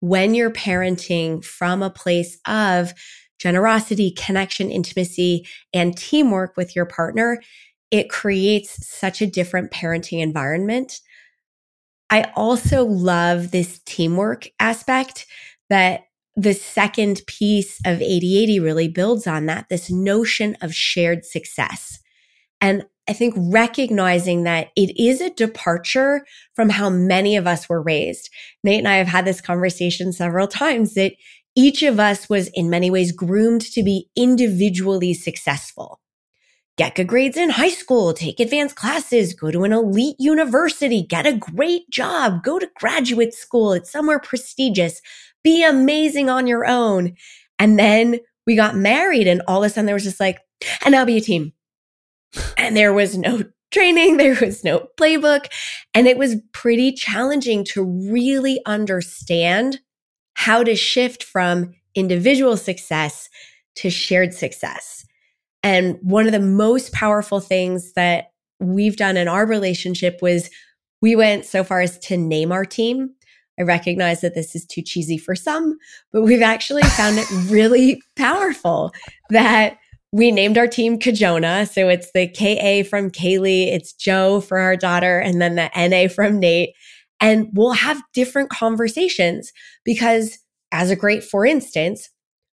[0.00, 2.94] when you're parenting from a place of
[3.38, 7.42] generosity, connection, intimacy, and teamwork with your partner,
[7.90, 11.00] it creates such a different parenting environment.
[12.10, 15.26] I also love this teamwork aspect
[15.70, 16.04] that
[16.36, 21.98] the second piece of 8080 really builds on that this notion of shared success.
[22.60, 27.80] And I think recognizing that it is a departure from how many of us were
[27.80, 28.30] raised.
[28.64, 31.14] Nate and I have had this conversation several times that
[31.56, 36.00] each of us was in many ways groomed to be individually successful.
[36.76, 41.26] Get good grades in high school, take advanced classes, go to an elite university, get
[41.26, 43.72] a great job, go to graduate school.
[43.72, 45.00] It's somewhere prestigious.
[45.42, 47.14] Be amazing on your own.
[47.58, 50.40] And then we got married and all of a sudden there was just like,
[50.84, 51.52] and now be a team.
[52.58, 54.16] And there was no training.
[54.18, 55.46] There was no playbook.
[55.94, 59.80] And it was pretty challenging to really understand
[60.36, 63.28] how to shift from individual success
[63.74, 65.04] to shared success.
[65.62, 70.50] And one of the most powerful things that we've done in our relationship was
[71.00, 73.10] we went so far as to name our team.
[73.58, 75.78] I recognize that this is too cheesy for some,
[76.12, 78.92] but we've actually found it really powerful
[79.30, 79.78] that
[80.12, 81.66] we named our team Kajona.
[81.66, 86.12] So it's the KA from Kaylee, it's Joe for our daughter, and then the NA
[86.12, 86.74] from Nate
[87.20, 89.52] and we'll have different conversations
[89.84, 90.38] because
[90.72, 92.10] as a great, for instance,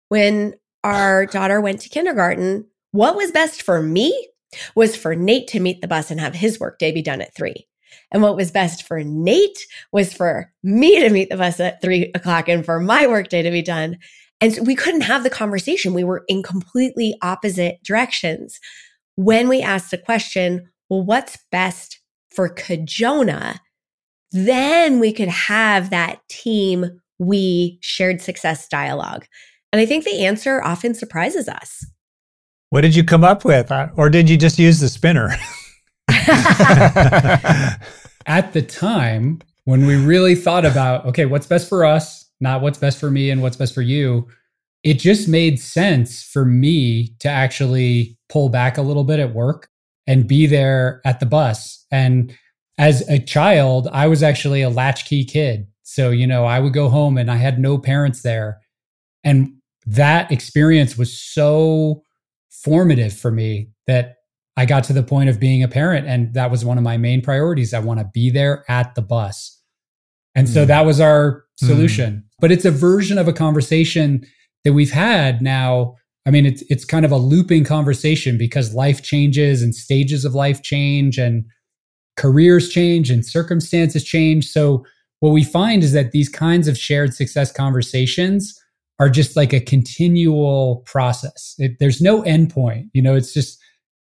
[0.09, 4.29] when our daughter went to kindergarten, what was best for me
[4.75, 7.67] was for Nate to meet the bus and have his workday be done at three.
[8.11, 9.59] And what was best for Nate
[9.91, 13.51] was for me to meet the bus at three o'clock and for my workday to
[13.51, 13.97] be done.
[14.41, 15.93] And so we couldn't have the conversation.
[15.93, 18.59] We were in completely opposite directions.
[19.15, 21.99] When we asked the question, well, what's best
[22.31, 23.59] for Kajona?
[24.31, 29.25] Then we could have that team, we shared success dialogue.
[29.71, 31.85] And I think the answer often surprises us.
[32.69, 33.71] What did you come up with?
[33.71, 35.29] Uh, or did you just use the spinner?
[38.25, 42.77] At the time, when we really thought about, okay, what's best for us, not what's
[42.77, 44.27] best for me and what's best for you,
[44.83, 49.67] it just made sense for me to actually pull back a little bit at work
[50.07, 51.85] and be there at the bus.
[51.91, 52.35] And
[52.79, 55.67] as a child, I was actually a latchkey kid.
[55.83, 58.61] So, you know, I would go home and I had no parents there.
[59.23, 59.53] And
[59.85, 62.03] that experience was so
[62.49, 64.15] formative for me that
[64.55, 66.07] I got to the point of being a parent.
[66.07, 67.73] And that was one of my main priorities.
[67.73, 69.61] I want to be there at the bus.
[70.33, 70.53] And mm.
[70.53, 70.67] so hmm.
[70.67, 72.13] that was our solution.
[72.13, 72.23] Mm.
[72.39, 74.25] But it's a version of a conversation
[74.63, 75.95] that we've had now.
[76.25, 80.35] I mean, it's it's kind of a looping conversation because life changes and stages of
[80.35, 81.45] life change and
[82.17, 84.47] careers change and circumstances change.
[84.47, 84.85] So
[85.19, 88.57] what we find is that these kinds of shared success conversations
[88.99, 91.55] are just like a continual process.
[91.57, 92.89] It, there's no endpoint.
[92.93, 93.59] You know, it's just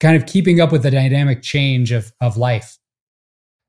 [0.01, 2.79] kind of keeping up with the dynamic change of of life.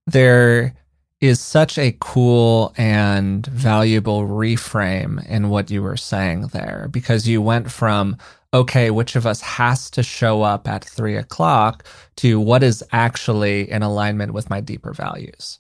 [0.08, 0.74] There
[1.22, 7.42] is such a cool and valuable reframe in what you were saying there because you
[7.42, 8.18] went from
[8.54, 13.70] okay, which of us has to show up at three o'clock to what is actually
[13.70, 15.60] in alignment with my deeper values.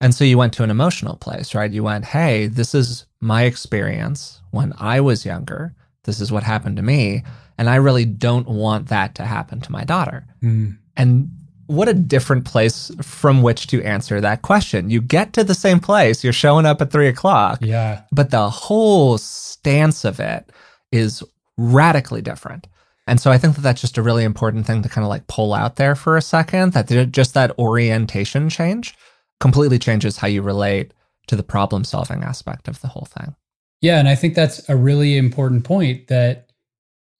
[0.00, 1.70] And so you went to an emotional place, right?
[1.70, 5.74] You went, hey, this is my experience when I was younger.
[6.04, 7.24] This is what happened to me.
[7.58, 10.24] And I really don't want that to happen to my daughter.
[10.40, 10.78] Mm.
[10.96, 11.30] And
[11.68, 14.90] what a different place from which to answer that question.
[14.90, 17.58] You get to the same place, you're showing up at three o'clock.
[17.60, 18.02] Yeah.
[18.10, 20.50] But the whole stance of it
[20.90, 21.22] is
[21.58, 22.66] radically different.
[23.06, 25.26] And so I think that that's just a really important thing to kind of like
[25.26, 28.94] pull out there for a second that just that orientation change
[29.38, 30.92] completely changes how you relate
[31.26, 33.36] to the problem solving aspect of the whole thing.
[33.82, 33.98] Yeah.
[33.98, 36.50] And I think that's a really important point that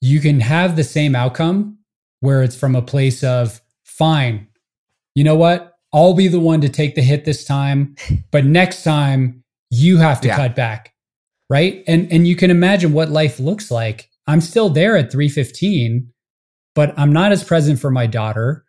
[0.00, 1.78] you can have the same outcome
[2.20, 3.60] where it's from a place of,
[3.98, 4.48] fine,
[5.14, 5.74] you know what?
[5.92, 7.96] I'll be the one to take the hit this time,
[8.30, 10.36] but next time you have to yeah.
[10.36, 10.94] cut back.
[11.50, 11.82] Right.
[11.86, 14.10] And and you can imagine what life looks like.
[14.26, 16.12] I'm still there at 315,
[16.74, 18.66] but I'm not as present for my daughter.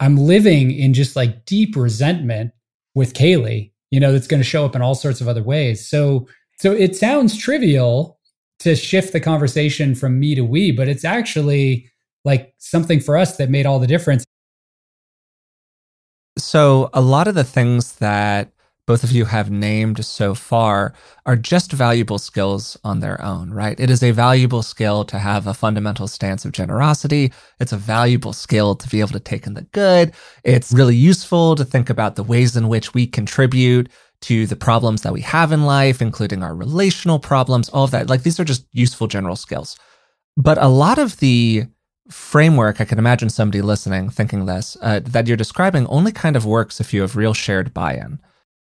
[0.00, 2.52] I'm living in just like deep resentment
[2.94, 5.86] with Kaley, you know, that's going to show up in all sorts of other ways.
[5.86, 6.26] So,
[6.58, 8.18] so it sounds trivial
[8.60, 11.90] to shift the conversation from me to we, but it's actually
[12.24, 14.24] like something for us that made all the difference.
[16.38, 18.52] So, a lot of the things that
[18.86, 20.92] both of you have named so far
[21.24, 23.78] are just valuable skills on their own, right?
[23.78, 27.32] It is a valuable skill to have a fundamental stance of generosity.
[27.60, 30.12] It's a valuable skill to be able to take in the good.
[30.42, 33.88] It's really useful to think about the ways in which we contribute
[34.22, 38.08] to the problems that we have in life, including our relational problems, all of that.
[38.08, 39.76] Like these are just useful general skills.
[40.36, 41.66] But a lot of the
[42.12, 46.46] framework, I can imagine somebody listening thinking this, uh, that you're describing only kind of
[46.46, 48.20] works if you have real shared buy in.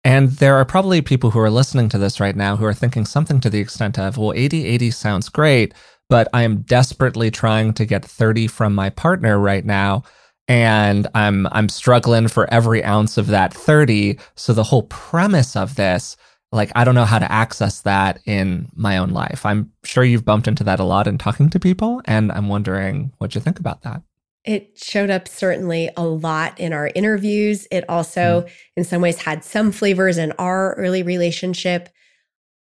[0.04, 3.04] And there are probably people who are listening to this right now who are thinking
[3.04, 5.74] something to the extent of, well, 80 80 sounds great,
[6.08, 10.02] but I am desperately trying to get 30 from my partner right now.
[10.48, 14.18] And I'm I'm struggling for every ounce of that 30.
[14.34, 16.16] So the whole premise of this,
[16.52, 19.44] like I don't know how to access that in my own life.
[19.44, 23.12] I'm sure you've bumped into that a lot in talking to people, and I'm wondering
[23.18, 24.02] what you think about that.
[24.44, 27.66] It showed up certainly a lot in our interviews.
[27.70, 28.50] It also, mm.
[28.76, 31.88] in some ways, had some flavors in our early relationship.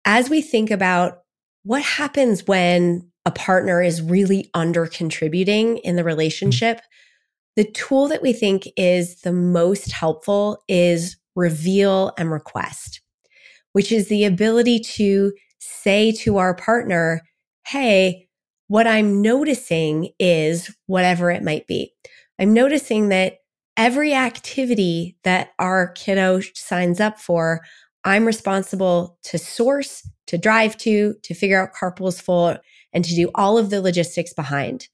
[0.04, 1.22] As we think about
[1.62, 6.82] what happens when a partner is really under contributing in the relationship, mm.
[7.56, 13.00] the tool that we think is the most helpful is reveal and request,
[13.72, 17.22] which is the ability to say to our partner,
[17.66, 18.28] Hey,
[18.68, 21.92] what I'm noticing is whatever it might be.
[22.38, 23.38] I'm noticing that
[23.76, 27.62] every activity that our kiddo signs up for,
[28.04, 32.56] I'm responsible to source, to drive to, to figure out carpool's full,
[32.92, 34.88] and to do all of the logistics behind.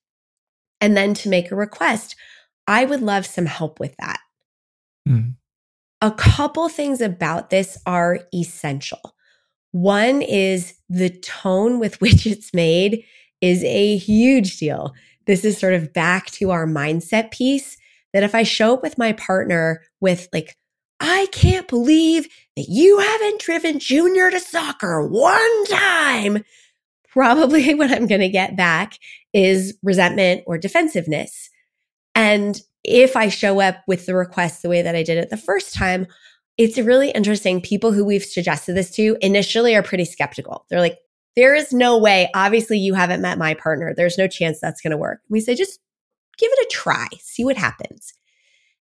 [0.81, 2.17] And then to make a request,
[2.67, 4.21] I would love some help with that.
[5.09, 5.35] Mm.
[6.01, 9.15] A couple things about this are essential.
[9.73, 13.05] One is the tone with which it's made
[13.41, 14.95] is a huge deal.
[15.27, 17.77] This is sort of back to our mindset piece
[18.13, 20.57] that if I show up with my partner with like,
[21.01, 26.45] I can't believe that you haven't driven Junior to soccer one time,
[27.09, 28.99] probably what I'm going to get back
[29.33, 31.51] is resentment or defensiveness.
[32.15, 35.37] And if I show up with the request the way that I did it the
[35.37, 36.07] first time,
[36.57, 37.61] it's really interesting.
[37.61, 40.67] People who we've suggested this to initially are pretty skeptical.
[40.69, 40.99] They're like,
[41.35, 42.31] there is no way.
[42.35, 43.93] Obviously, you haven't met my partner.
[43.95, 45.21] There's no chance that's going to work.
[45.29, 45.81] We say, just
[46.39, 48.15] give it a try, see what happens.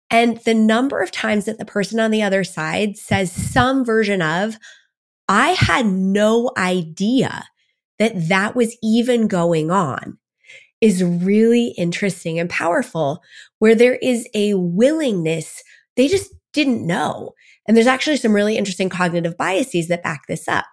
[0.10, 4.22] And the number of times that the person on the other side says some version
[4.22, 4.58] of,
[5.28, 7.46] I had no idea
[7.98, 10.20] that that was even going on
[10.84, 13.24] is really interesting and powerful,
[13.60, 15.63] where there is a willingness,
[15.96, 17.32] they just didn't know.
[17.65, 20.66] And there's actually some really interesting cognitive biases that back this up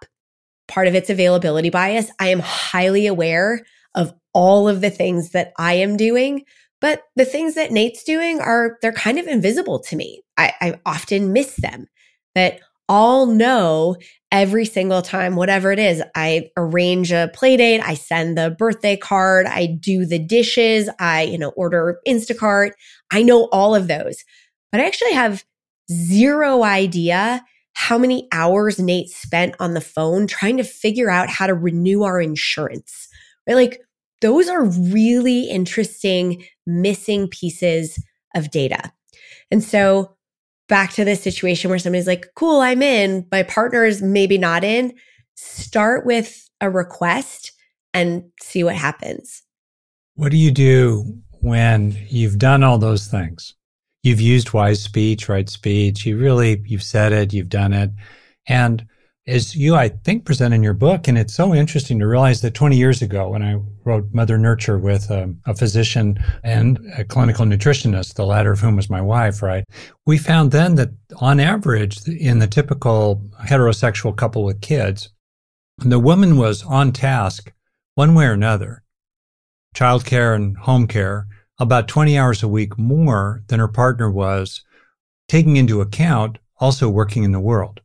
[0.67, 2.11] part of its availability bias.
[2.19, 3.61] I am highly aware
[3.95, 6.43] of all of the things that I am doing,
[6.81, 10.23] but the things that Nate's doing are, they're kind of invisible to me.
[10.37, 11.87] I, I often miss them
[12.35, 12.59] that
[12.91, 13.95] all know
[14.33, 18.97] every single time, whatever it is, I arrange a play date, I send the birthday
[18.97, 22.71] card, I do the dishes, I, you know, order Instacart.
[23.09, 24.25] I know all of those,
[24.73, 25.45] but I actually have
[25.89, 31.47] zero idea how many hours Nate spent on the phone trying to figure out how
[31.47, 33.07] to renew our insurance.
[33.47, 33.55] Right?
[33.55, 33.79] Like
[34.19, 37.97] those are really interesting missing pieces
[38.35, 38.91] of data.
[39.49, 40.17] And so
[40.71, 44.63] back to this situation where somebody's like, cool, I'm in, my partner is maybe not
[44.63, 44.93] in.
[45.35, 47.51] Start with a request
[47.93, 49.43] and see what happens.
[50.15, 53.53] What do you do when you've done all those things?
[54.01, 56.05] You've used wise speech, right speech.
[56.05, 57.91] You really, you've said it, you've done it.
[58.47, 58.87] And
[59.27, 62.55] as you, I think, present in your book, and it's so interesting to realize that
[62.55, 67.45] 20 years ago, when I wrote Mother Nurture with a, a, physician and a clinical
[67.45, 69.63] nutritionist, the latter of whom was my wife, right?
[70.07, 75.09] We found then that on average, in the typical heterosexual couple with kids,
[75.77, 77.51] the woman was on task
[77.93, 78.83] one way or another,
[79.75, 81.27] childcare and home care,
[81.59, 84.63] about 20 hours a week more than her partner was,
[85.27, 87.81] taking into account also working in the world.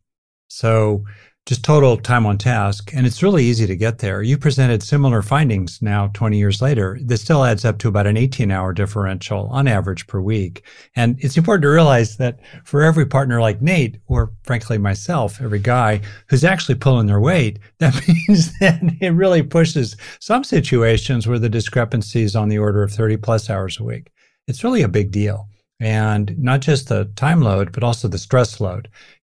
[0.48, 1.04] So
[1.46, 2.90] just total time on task.
[2.92, 4.20] And it's really easy to get there.
[4.20, 6.98] You presented similar findings now 20 years later.
[7.00, 10.64] This still adds up to about an 18 hour differential on average per week.
[10.96, 15.60] And it's important to realize that for every partner like Nate, or frankly myself, every
[15.60, 21.38] guy who's actually pulling their weight, that means that it really pushes some situations where
[21.38, 24.10] the discrepancy is on the order of 30 plus hours a week.
[24.48, 25.48] It's really a big deal.
[25.78, 28.88] And not just the time load, but also the stress load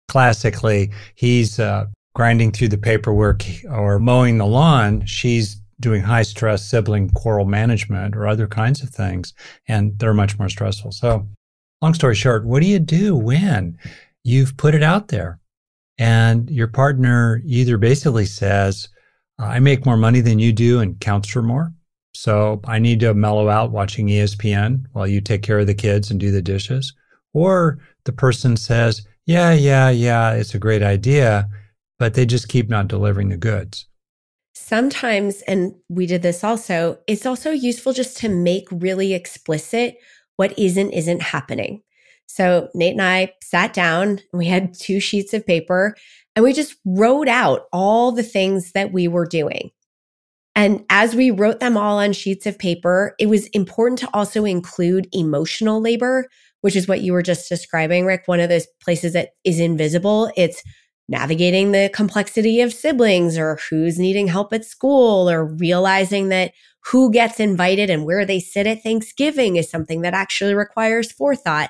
[0.08, 6.64] classically he's uh, grinding through the paperwork or mowing the lawn, she's doing high stress
[6.64, 9.32] sibling quarrel management or other kinds of things.
[9.68, 10.92] And they're much more stressful.
[10.92, 11.26] So,
[11.80, 13.78] long story short, what do you do when
[14.22, 15.40] you've put it out there
[15.98, 18.88] and your partner either basically says,
[19.38, 21.72] I make more money than you do and counts for more.
[22.14, 26.10] So I need to mellow out watching ESPN while you take care of the kids
[26.10, 26.92] and do the dishes.
[27.32, 31.48] Or the person says, yeah, yeah, yeah, it's a great idea
[32.00, 33.86] but they just keep not delivering the goods.
[34.54, 39.96] Sometimes, and we did this also, it's also useful just to make really explicit
[40.36, 41.82] what isn't isn't happening.
[42.26, 45.94] So Nate and I sat down, we had two sheets of paper,
[46.34, 49.70] and we just wrote out all the things that we were doing.
[50.56, 54.44] And as we wrote them all on sheets of paper, it was important to also
[54.44, 56.28] include emotional labor,
[56.62, 58.22] which is what you were just describing, Rick.
[58.24, 60.30] One of those places that is invisible.
[60.36, 60.62] It's
[61.10, 66.52] navigating the complexity of siblings or who's needing help at school or realizing that
[66.84, 71.68] who gets invited and where they sit at Thanksgiving is something that actually requires forethought.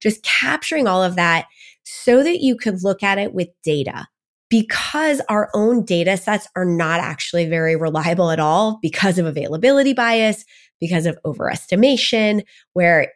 [0.00, 1.46] Just capturing all of that
[1.84, 4.08] so that you could look at it with data
[4.48, 9.92] because our own data sets are not actually very reliable at all because of availability
[9.92, 10.44] bias,
[10.80, 13.12] because of overestimation, where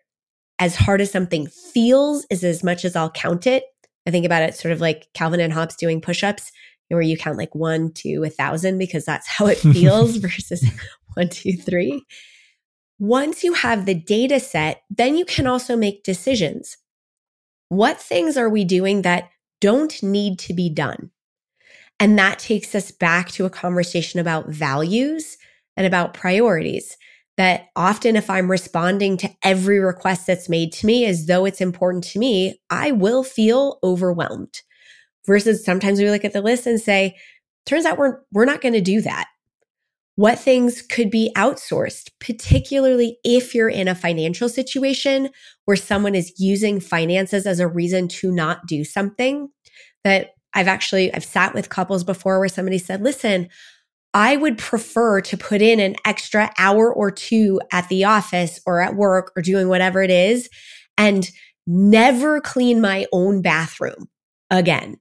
[0.60, 3.64] as hard as something feels is as much as I'll count it
[4.06, 6.52] I think about it sort of like Calvin and Hobbes doing push-ups,
[6.88, 10.64] where you count like one to a thousand because that's how it feels versus
[11.14, 12.04] one, two, three.
[12.98, 16.76] Once you have the data set, then you can also make decisions.
[17.68, 19.30] What things are we doing that
[19.60, 21.10] don't need to be done?
[21.98, 25.38] And that takes us back to a conversation about values
[25.76, 26.96] and about priorities
[27.36, 31.60] that often if I'm responding to every request that's made to me as though it's
[31.60, 34.62] important to me, I will feel overwhelmed.
[35.26, 37.16] Versus sometimes we look at the list and say,
[37.66, 39.26] turns out we're, we're not going to do that.
[40.16, 45.30] What things could be outsourced, particularly if you're in a financial situation
[45.64, 49.48] where someone is using finances as a reason to not do something
[50.04, 53.48] that I've actually, I've sat with couples before where somebody said, listen,
[54.14, 58.80] I would prefer to put in an extra hour or two at the office or
[58.80, 60.48] at work or doing whatever it is
[60.96, 61.28] and
[61.66, 64.08] never clean my own bathroom
[64.50, 64.98] again.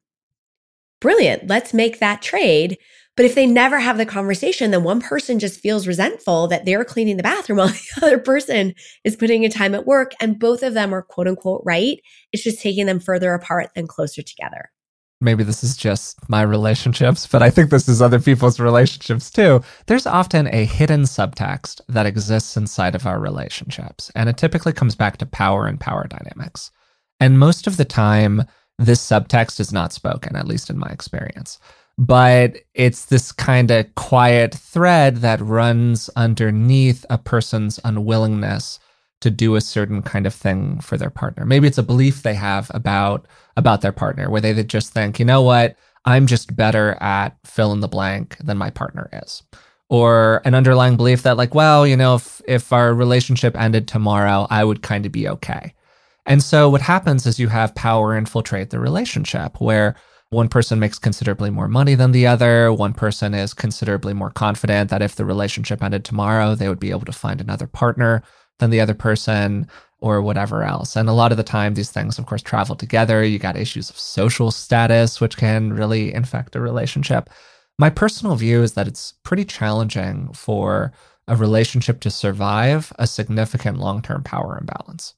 [0.99, 1.47] Brilliant.
[1.47, 2.77] Let's make that trade.
[3.15, 6.83] But if they never have the conversation, then one person just feels resentful that they're
[6.83, 10.63] cleaning the bathroom while the other person is putting in time at work and both
[10.63, 11.99] of them are quote unquote right.
[12.31, 14.72] It's just taking them further apart than closer together
[15.21, 19.61] maybe this is just my relationships, but I think this is other people's relationships too.
[19.87, 24.95] There's often a hidden subtext that exists inside of our relationships, and it typically comes
[24.95, 26.71] back to power and power dynamics.
[27.19, 28.43] And most of the time,
[28.77, 31.59] this subtext is not spoken, at least in my experience.
[31.97, 38.79] But it's this kind of quiet thread that runs underneath a person's unwillingness
[39.23, 41.45] to do a certain kind of thing for their partner.
[41.45, 43.25] Maybe it's a belief they have about
[43.57, 45.75] about their partner where they just think, "You know what?
[46.05, 49.43] I'm just better at fill in the blank than my partner is."
[49.89, 54.47] Or an underlying belief that like, well, you know, if if our relationship ended tomorrow,
[54.49, 55.73] I would kind of be okay.
[56.25, 59.95] And so what happens is you have power infiltrate the relationship where
[60.29, 62.73] one person makes considerably more money than the other.
[62.73, 66.89] One person is considerably more confident that if the relationship ended tomorrow, they would be
[66.89, 68.23] able to find another partner
[68.63, 69.67] than the other person
[69.99, 70.95] or whatever else.
[70.95, 73.23] And a lot of the time, these things, of course, travel together.
[73.23, 77.29] You got issues of social status, which can really infect a relationship.
[77.77, 80.91] My personal view is that it's pretty challenging for
[81.27, 85.15] a relationship to survive a significant long term power imbalance.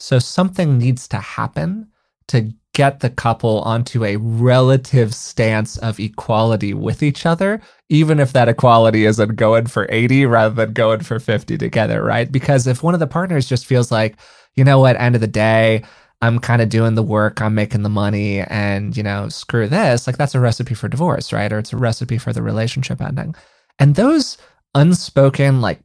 [0.00, 1.88] So something needs to happen
[2.28, 8.32] to get the couple onto a relative stance of equality with each other, even if
[8.32, 12.30] that equality isn't going for 80 rather than going for 50 together, right?
[12.30, 14.16] Because if one of the partners just feels like,
[14.54, 15.82] you know what, end of the day,
[16.20, 20.06] I'm kind of doing the work, I'm making the money, and, you know, screw this,
[20.06, 21.52] like that's a recipe for divorce, right?
[21.52, 23.34] Or it's a recipe for the relationship ending.
[23.78, 24.38] And those
[24.74, 25.80] unspoken, like,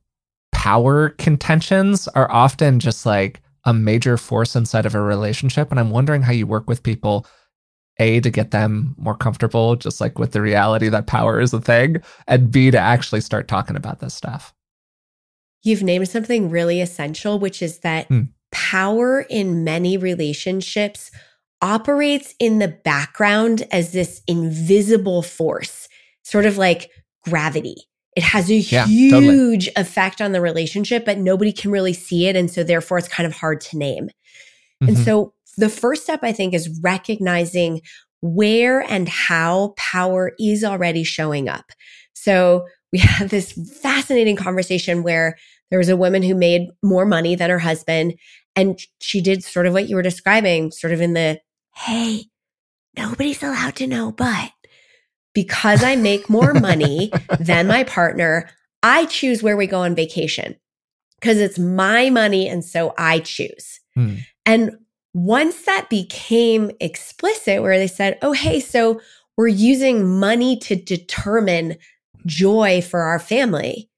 [0.51, 5.71] power contentions are often just like, a major force inside of a relationship.
[5.71, 7.25] And I'm wondering how you work with people,
[7.99, 11.61] A, to get them more comfortable, just like with the reality that power is a
[11.61, 11.97] thing,
[12.27, 14.53] and B, to actually start talking about this stuff.
[15.63, 18.21] You've named something really essential, which is that hmm.
[18.51, 21.11] power in many relationships
[21.61, 25.89] operates in the background as this invisible force,
[26.23, 26.89] sort of like
[27.25, 27.88] gravity.
[28.19, 29.71] It has a yeah, huge totally.
[29.77, 32.35] effect on the relationship, but nobody can really see it.
[32.35, 34.09] And so therefore it's kind of hard to name.
[34.83, 34.89] Mm-hmm.
[34.89, 37.79] And so the first step I think is recognizing
[38.19, 41.71] where and how power is already showing up.
[42.11, 45.37] So we had this fascinating conversation where
[45.69, 48.15] there was a woman who made more money than her husband.
[48.53, 51.39] And she did sort of what you were describing, sort of in the,
[51.73, 52.25] hey,
[52.97, 54.51] nobody's allowed to know, but
[55.39, 58.49] because I make more money than my partner,
[58.83, 60.57] I choose where we go on vacation
[61.17, 62.49] because it's my money.
[62.49, 63.79] And so I choose.
[63.95, 64.15] Hmm.
[64.45, 64.77] And
[65.13, 68.99] once that became explicit, where they said, oh, hey, so
[69.37, 71.77] we're using money to determine
[72.25, 73.89] joy for our family.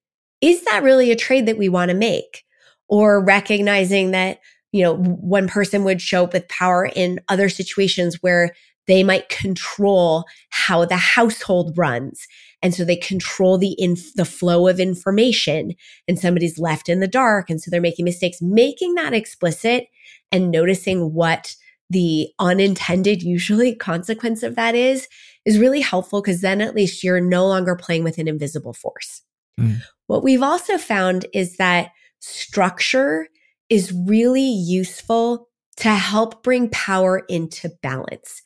[0.41, 2.43] Is that really a trade that we want to make?
[2.87, 8.17] Or recognizing that, you know, one person would show up with power in other situations
[8.21, 8.53] where
[8.87, 12.27] they might control how the household runs.
[12.61, 15.73] And so they control the inf- the flow of information
[16.07, 17.49] and somebody's left in the dark.
[17.49, 19.87] And so they're making mistakes, making that explicit
[20.31, 21.55] and noticing what
[21.89, 25.07] the unintended, usually consequence of that is,
[25.45, 29.21] is really helpful because then at least you're no longer playing with an invisible force.
[29.59, 29.81] Mm.
[30.07, 33.27] What we've also found is that structure
[33.69, 38.41] is really useful to help bring power into balance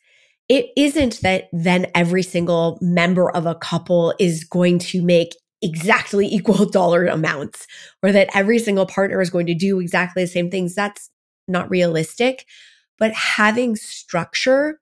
[0.48, 6.26] it isn't that then every single member of a couple is going to make exactly
[6.30, 7.66] equal dollar amounts
[8.02, 10.74] or that every single partner is going to do exactly the same things.
[10.74, 11.10] That's
[11.48, 12.46] not realistic.
[12.98, 14.80] But having structure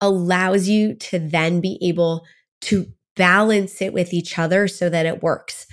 [0.00, 2.24] allows you to then be able
[2.62, 5.66] to balance it with each other so that it works.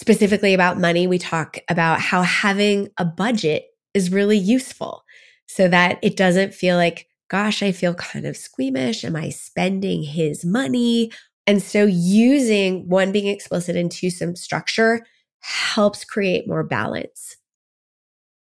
[0.00, 5.04] Specifically about money, we talk about how having a budget is really useful
[5.46, 9.04] so that it doesn't feel like gosh, I feel kind of squeamish.
[9.04, 11.10] Am I spending his money?
[11.46, 15.04] And so using one being explicit and two some structure
[15.40, 17.36] helps create more balance.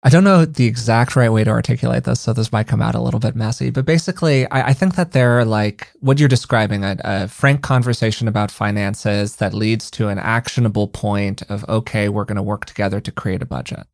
[0.03, 2.95] I don't know the exact right way to articulate this, so this might come out
[2.95, 3.71] a little bit messy.
[3.71, 8.27] But basically, I, I think that they're like what you're describing a, a frank conversation
[8.27, 13.01] about finances that leads to an actionable point of, okay, we're going to work together
[13.01, 13.85] to create a budget.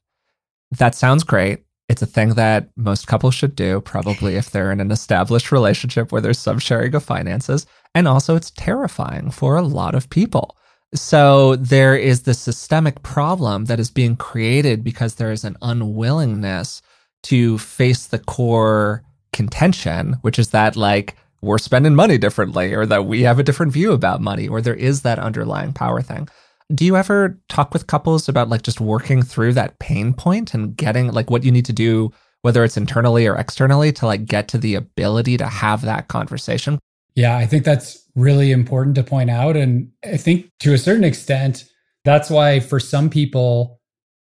[0.72, 1.64] That sounds great.
[1.94, 6.12] It's a thing that most couples should do, probably if they're in an established relationship
[6.12, 7.68] where there's some sharing of finances.
[7.94, 10.58] And also, it's terrifying for a lot of people.
[10.96, 16.82] So, there is the systemic problem that is being created because there is an unwillingness
[17.30, 23.06] to face the core contention, which is that, like, we're spending money differently, or that
[23.06, 26.28] we have a different view about money, or there is that underlying power thing
[26.74, 30.76] do you ever talk with couples about like just working through that pain point and
[30.76, 32.12] getting like what you need to do
[32.42, 36.80] whether it's internally or externally to like get to the ability to have that conversation
[37.16, 41.04] yeah i think that's really important to point out and i think to a certain
[41.04, 41.66] extent
[42.06, 43.80] that's why for some people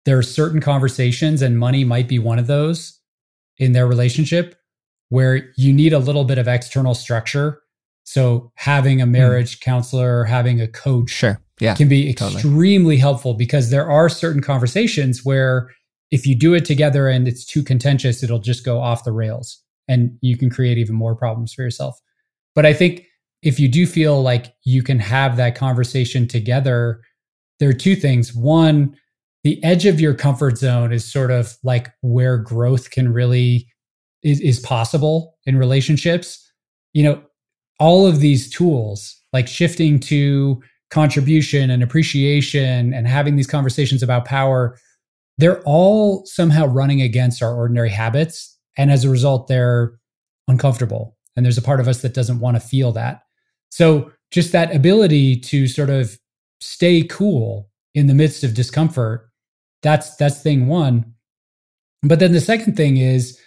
[0.05, 2.99] there are certain conversations and money might be one of those
[3.57, 4.55] in their relationship
[5.09, 7.61] where you need a little bit of external structure
[8.05, 9.11] so having a hmm.
[9.11, 9.61] marriage mm.
[9.61, 12.97] counselor having a coach sure yeah, can be extremely totally.
[12.97, 15.69] helpful because there are certain conversations where
[16.11, 19.61] if you do it together and it's too contentious, it'll just go off the rails
[19.87, 21.99] and you can create even more problems for yourself.
[22.55, 23.05] But I think
[23.41, 27.01] if you do feel like you can have that conversation together,
[27.59, 28.33] there are two things.
[28.33, 28.95] One,
[29.43, 33.67] the edge of your comfort zone is sort of like where growth can really
[34.21, 36.39] is, is possible in relationships.
[36.93, 37.21] you know,
[37.79, 40.61] all of these tools, like shifting to
[40.93, 44.77] contribution and appreciation and having these conversations about power,
[45.39, 48.55] they're all somehow running against our ordinary habits.
[48.77, 49.97] And as a result, they're
[50.47, 51.17] uncomfortable.
[51.35, 53.23] And there's a part of us that doesn't want to feel that.
[53.69, 56.17] So, just that ability to sort of
[56.59, 59.29] stay cool in the midst of discomfort,
[59.81, 61.13] that's that's thing one.
[62.03, 63.39] But then the second thing is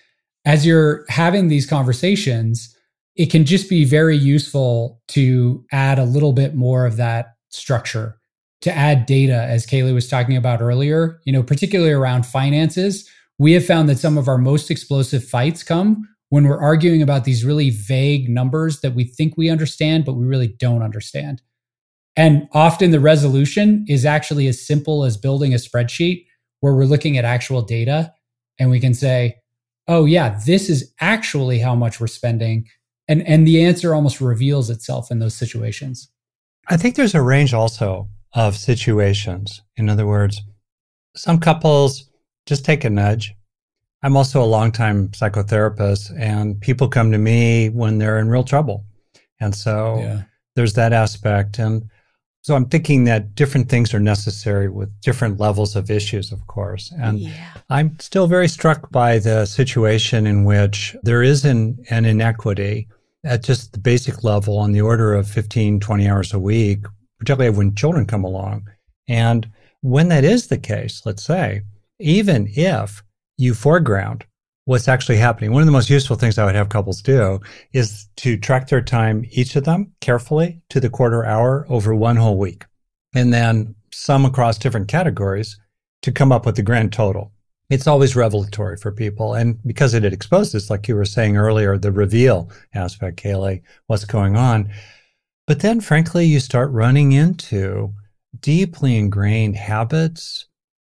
[0.45, 2.77] as you're having these conversations,
[3.15, 8.19] it can just be very useful to add a little bit more of that structure,
[8.63, 13.09] to add data, as Kaley was talking about earlier, you know, particularly around finances.
[13.39, 17.25] We have found that some of our most explosive fights come when we're arguing about
[17.25, 21.43] these really vague numbers that we think we understand, but we really don't understand.
[22.17, 26.25] And often the resolution is actually as simple as building a spreadsheet
[26.61, 28.13] where we're looking at actual data
[28.59, 29.37] and we can say,
[29.87, 32.67] oh, yeah, this is actually how much we're spending.
[33.07, 36.11] And, and the answer almost reveals itself in those situations.
[36.69, 39.63] I think there's a range also of situations.
[39.77, 40.43] In other words,
[41.15, 42.11] some couples
[42.47, 43.35] just take a nudge.
[44.03, 48.85] I'm also a longtime psychotherapist, and people come to me when they're in real trouble.
[49.41, 50.23] And so yeah.
[50.55, 51.59] there's that aspect.
[51.59, 51.89] And
[52.43, 56.93] so I'm thinking that different things are necessary with different levels of issues, of course.
[57.01, 57.55] And yeah.
[57.71, 62.89] I'm still very struck by the situation in which there is an, an inequity
[63.27, 66.85] at just the basic level on the order of 15, 20 hours a week,
[67.19, 68.69] particularly when children come along.
[69.09, 69.51] And
[69.83, 71.63] when that is the case, let's say,
[71.99, 73.03] even if
[73.37, 74.25] you foreground
[74.67, 75.53] what's actually happening.
[75.53, 77.41] One of the most useful things I would have couples do
[77.73, 82.17] is to track their time, each of them carefully to the quarter hour over one
[82.17, 82.65] whole week,
[83.15, 85.59] and then sum across different categories
[86.03, 87.33] to come up with the grand total.
[87.69, 89.35] It's always revelatory for people.
[89.35, 93.63] And because it had exposed exposes, like you were saying earlier, the reveal aspect, Kaley,
[93.87, 94.71] what's going on.
[95.47, 97.93] But then, frankly, you start running into
[98.41, 100.47] deeply ingrained habits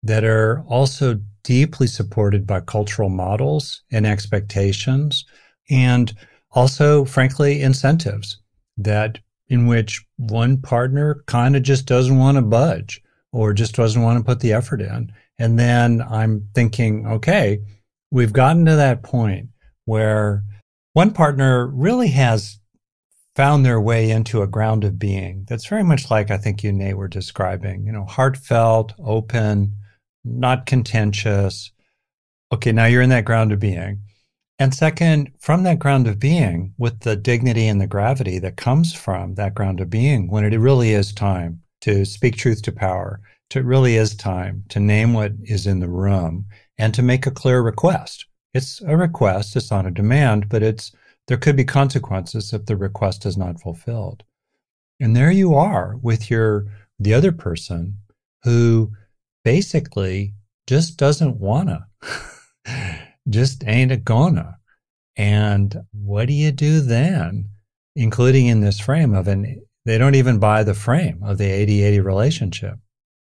[0.04, 5.26] that are also deeply supported by cultural models and expectations,
[5.70, 6.16] and
[6.52, 8.40] also, frankly, incentives
[8.78, 13.02] that in which one partner kind of just doesn't want to budge
[13.32, 15.12] or just doesn't want to put the effort in.
[15.40, 17.60] And then I'm thinking, okay,
[18.12, 19.50] we've gotten to that point
[19.86, 20.44] where
[20.94, 22.60] one partner really has
[23.36, 26.72] found their way into a ground of being that's very much like I think you,
[26.72, 29.76] Nate, were describing, you know, heartfelt, open,
[30.24, 31.72] not contentious.
[32.52, 34.02] Okay, now you're in that ground of being.
[34.60, 38.94] And second, from that ground of being, with the dignity and the gravity that comes
[38.94, 43.20] from that ground of being, when it really is time to speak truth to power,
[43.54, 46.46] to it really is time to name what is in the room
[46.80, 48.26] and to make a clear request.
[48.56, 50.92] It's a request, it's not a demand, but it's
[51.28, 54.24] there could be consequences if the request is not fulfilled.
[55.00, 56.66] And there you are with your
[56.98, 58.00] the other person
[58.44, 58.92] who
[59.44, 60.34] basically
[60.66, 61.86] just doesn't wanna,
[63.30, 64.58] just ain't a gonna.
[65.16, 67.50] And what do you do then,
[67.96, 71.84] including in this frame of an, they don't even buy the frame of the 80
[71.84, 72.80] 80 relationship.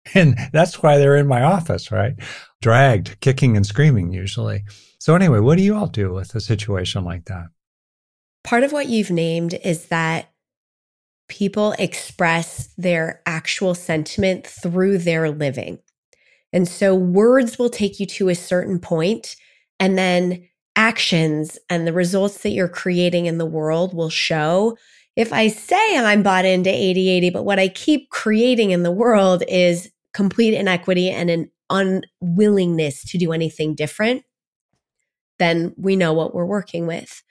[0.15, 2.15] And that's why they're in my office, right?
[2.61, 4.63] Dragged, kicking and screaming usually.
[4.99, 7.47] So, anyway, what do you all do with a situation like that?
[8.43, 10.31] Part of what you've named is that
[11.29, 15.79] people express their actual sentiment through their living.
[16.51, 19.35] And so words will take you to a certain point
[19.79, 24.77] and then actions and the results that you're creating in the world will show.
[25.15, 28.91] If I say I'm bought into 80 80, but what I keep creating in the
[28.91, 34.23] world is complete inequity and an unwillingness to do anything different,
[35.39, 37.23] then we know what we're working with.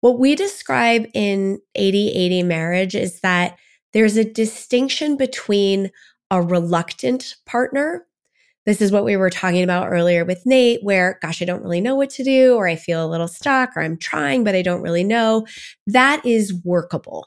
[0.00, 3.56] What we describe in 80 80 marriage is that
[3.92, 5.90] there's a distinction between
[6.30, 8.06] a reluctant partner
[8.64, 11.80] this is what we were talking about earlier with Nate, where, gosh, I don't really
[11.80, 14.62] know what to do, or I feel a little stuck, or I'm trying, but I
[14.62, 15.46] don't really know.
[15.86, 17.26] That is workable.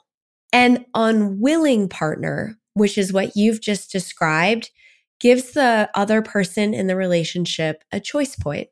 [0.52, 4.70] An unwilling partner, which is what you've just described,
[5.20, 8.68] gives the other person in the relationship a choice point.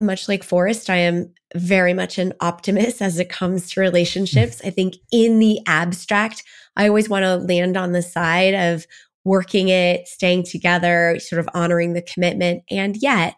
[0.00, 4.60] Much like Forrest, I am very much an optimist as it comes to relationships.
[4.64, 6.44] I think in the abstract,
[6.76, 8.86] I always want to land on the side of
[9.26, 12.62] working it, staying together, sort of honoring the commitment.
[12.70, 13.34] And yet,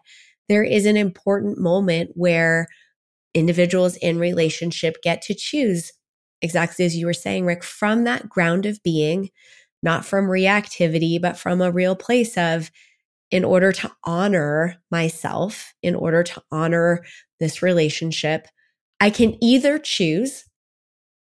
[0.47, 2.67] there is an important moment where
[3.33, 5.91] individuals in relationship get to choose
[6.43, 9.29] exactly as you were saying, Rick, from that ground of being,
[9.81, 12.69] not from reactivity, but from a real place of,
[13.31, 17.03] in order to honor myself, in order to honor
[17.39, 18.47] this relationship,
[18.99, 20.45] I can either choose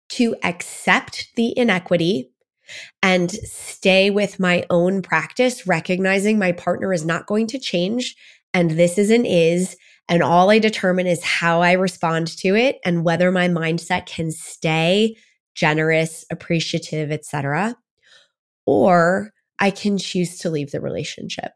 [0.09, 2.33] to accept the inequity
[3.03, 8.17] and stay with my own practice, recognizing my partner is not going to change
[8.57, 9.77] and this is an is.
[10.09, 14.31] And all I determine is how I respond to it and whether my mindset can
[14.31, 15.17] stay
[15.55, 17.77] generous, appreciative, etc.
[18.65, 21.53] Or I can choose to leave the relationship.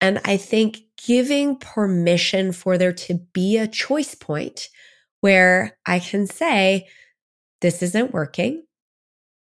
[0.00, 4.70] And I think giving permission for there to be a choice point
[5.20, 6.88] where I can say,
[7.60, 8.64] this isn't working.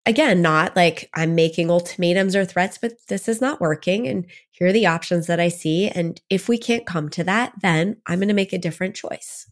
[0.08, 4.08] Again, not like I'm making ultimatums or threats, but this is not working.
[4.08, 5.90] And here are the options that I see.
[5.90, 9.52] And if we can't come to that, then I'm going to make a different choice.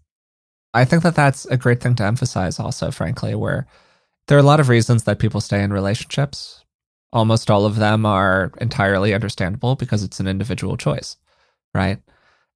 [0.74, 3.68] I think that that's a great thing to emphasize, also, frankly, where
[4.28, 6.64] there are a lot of reasons that people stay in relationships.
[7.12, 11.18] Almost all of them are entirely understandable because it's an individual choice,
[11.74, 12.00] right?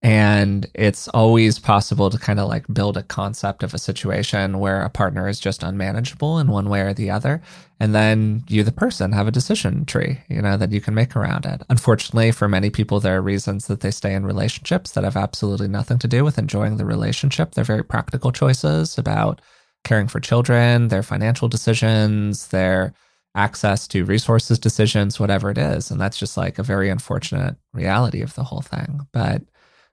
[0.02, 4.82] And it's always possible to kind of like build a concept of a situation where
[4.82, 7.42] a partner is just unmanageable in one way or the other.
[7.82, 11.18] And then you, the person, have a decision tree, you know, that you can make
[11.18, 11.64] around it.
[11.70, 15.68] Unfortunately, for many people, there are reasons that they stay in relationships that have absolutely
[15.68, 17.52] nothing to do with enjoying the relationship.
[17.52, 19.42] They're very practical choices about
[19.84, 22.94] caring for children, their financial decisions, their
[23.36, 25.92] access to resources decisions, whatever it is.
[25.92, 29.02] And that's just like a very unfortunate reality of the whole thing.
[29.12, 29.44] But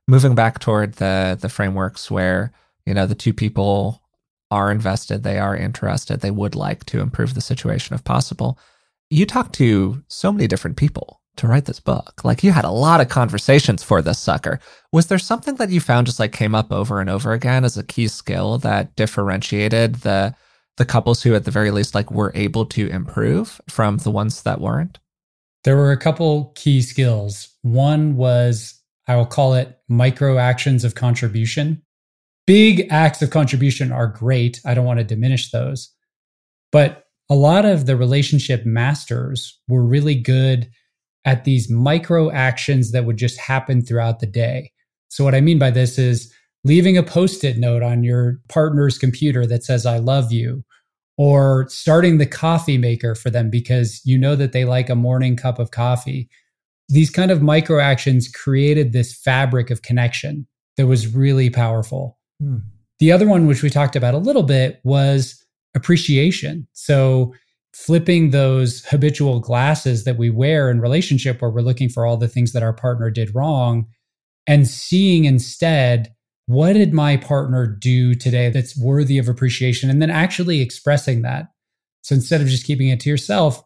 [0.08, 2.52] moving back toward the the frameworks where
[2.84, 4.02] you know the two people
[4.50, 8.58] are invested, they are interested, they would like to improve the situation if possible.
[9.10, 12.24] You talk to so many different people to write this book.
[12.24, 14.58] Like you had a lot of conversations for this sucker.
[14.92, 17.76] Was there something that you found just like came up over and over again as
[17.76, 20.34] a key skill that differentiated the
[20.76, 24.42] the couples who at the very least like were able to improve from the ones
[24.42, 24.98] that weren't?
[25.64, 27.48] There were a couple key skills.
[27.62, 28.75] One was
[29.06, 31.82] I will call it micro actions of contribution.
[32.46, 34.60] Big acts of contribution are great.
[34.64, 35.92] I don't want to diminish those.
[36.72, 40.70] But a lot of the relationship masters were really good
[41.24, 44.70] at these micro actions that would just happen throughout the day.
[45.08, 46.32] So, what I mean by this is
[46.64, 50.64] leaving a post it note on your partner's computer that says, I love you,
[51.16, 55.36] or starting the coffee maker for them because you know that they like a morning
[55.36, 56.28] cup of coffee
[56.88, 62.18] these kind of micro actions created this fabric of connection that was really powerful.
[62.40, 62.58] Hmm.
[62.98, 66.66] The other one, which we talked about a little bit, was appreciation.
[66.72, 67.34] So,
[67.76, 72.26] flipping those habitual glasses that we wear in relationship where we're looking for all the
[72.26, 73.86] things that our partner did wrong
[74.46, 76.10] and seeing instead
[76.46, 81.48] what did my partner do today that's worthy of appreciation and then actually expressing that
[82.00, 83.62] so instead of just keeping it to yourself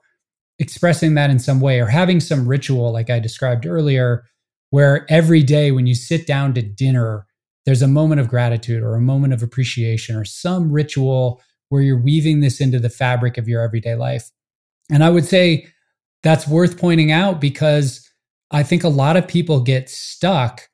[0.60, 4.24] expressing that in some way or having some ritual, like I described earlier,
[4.70, 7.26] where every day when you sit down to dinner,
[7.66, 12.00] there's a moment of gratitude or a moment of appreciation or some ritual where you're
[12.00, 14.30] weaving this into the fabric of your everyday life.
[14.90, 15.66] And I would say
[16.22, 18.08] that's worth pointing out because
[18.50, 20.68] I think a lot of people get stuck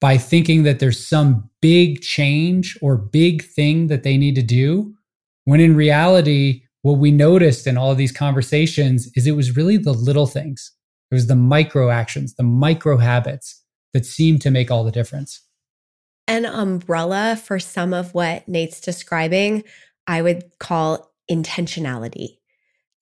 [0.00, 4.94] by thinking that there's some big change or big thing that they need to do,
[5.44, 9.76] when in reality, what we noticed in all of these conversations is it was really
[9.76, 10.72] the little things.
[11.10, 13.62] It was the micro actions, the micro habits
[13.92, 15.40] that seemed to make all the difference.
[16.26, 19.64] An umbrella for some of what Nate's describing,
[20.06, 22.38] I would call intentionality.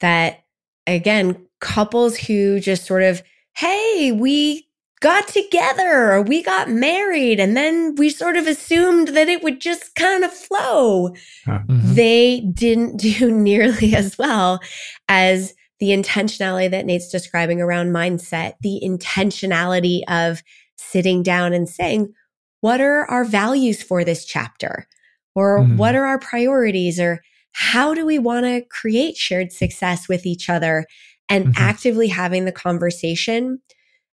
[0.00, 0.44] That
[0.86, 3.22] again, couples who just sort of,
[3.56, 4.66] hey, we
[5.01, 9.61] got together or we got married and then we sort of assumed that it would
[9.61, 11.14] just kind of flow.
[11.46, 11.94] Mm-hmm.
[11.94, 14.61] They didn't do nearly as well
[15.09, 20.42] as the intentionality that Nate's describing around mindset, the intentionality of
[20.76, 22.12] sitting down and saying,
[22.61, 24.86] what are our values for this chapter?
[25.34, 25.78] Or mm-hmm.
[25.78, 27.01] what are our priorities?
[27.01, 27.22] Or
[27.53, 30.86] how do we want to create shared success with each other?
[31.30, 31.62] And mm-hmm.
[31.62, 33.61] actively having the conversation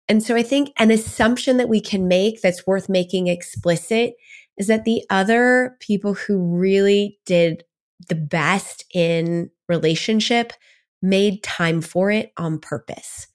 [0.09, 4.15] and so I think an assumption that we can make that's worth making explicit
[4.57, 7.63] is that the other people who really did
[8.09, 10.53] the best in relationship
[11.01, 13.27] made time for it on purpose.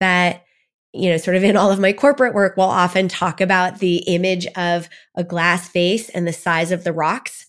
[0.00, 0.44] That,
[0.92, 3.98] you know, sort of in all of my corporate work, we'll often talk about the
[4.08, 7.46] image of a glass vase and the size of the rocks.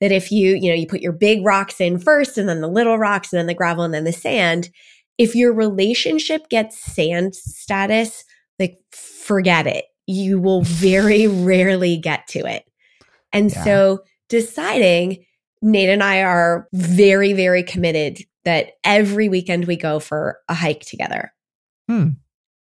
[0.00, 2.68] That if you, you know, you put your big rocks in first and then the
[2.68, 4.70] little rocks and then the gravel and then the sand,
[5.18, 8.24] if your relationship gets sand status,
[8.58, 9.86] like forget it.
[10.06, 12.64] You will very rarely get to it.
[13.32, 13.64] And yeah.
[13.64, 15.24] so deciding
[15.62, 20.84] Nate and I are very, very committed that every weekend we go for a hike
[20.84, 21.32] together.
[21.88, 22.10] Hmm.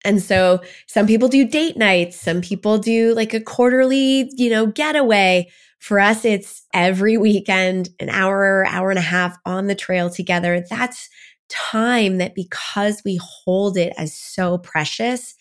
[0.05, 4.67] And so some people do date nights, some people do like a quarterly, you know,
[4.67, 5.51] getaway.
[5.81, 10.65] For us, it's every weekend, an hour, hour and a half on the trail together.
[10.71, 11.09] That's
[11.49, 15.35] time that because we hold it as so precious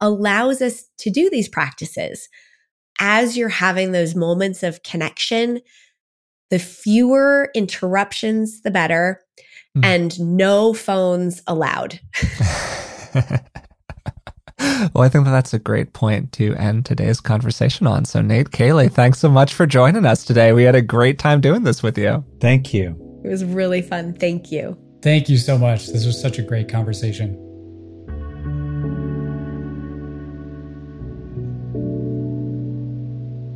[0.00, 2.28] allows us to do these practices.
[3.00, 5.60] As you're having those moments of connection,
[6.50, 9.22] the fewer interruptions, the better,
[9.76, 9.84] mm.
[9.84, 12.00] and no phones allowed.
[14.94, 18.04] well, I think that that's a great point to end today's conversation on.
[18.04, 20.52] So, Nate, Kaley, thanks so much for joining us today.
[20.52, 22.24] We had a great time doing this with you.
[22.40, 23.20] Thank you.
[23.24, 24.14] It was really fun.
[24.14, 24.76] Thank you.
[25.02, 25.86] Thank you so much.
[25.86, 27.34] This was such a great conversation.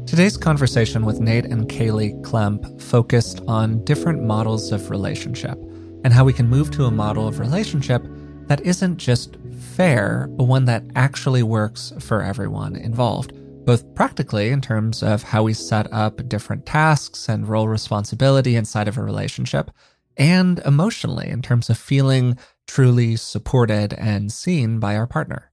[0.07, 5.59] Today's conversation with Nate and Kaley Klemp focused on different models of relationship
[6.05, 8.03] and how we can move to a model of relationship
[8.47, 9.36] that isn't just
[9.74, 13.32] fair, but one that actually works for everyone involved,
[13.66, 18.88] both practically in terms of how we set up different tasks and role responsibility inside
[18.88, 19.70] of a relationship,
[20.17, 25.51] and emotionally in terms of feeling truly supported and seen by our partner.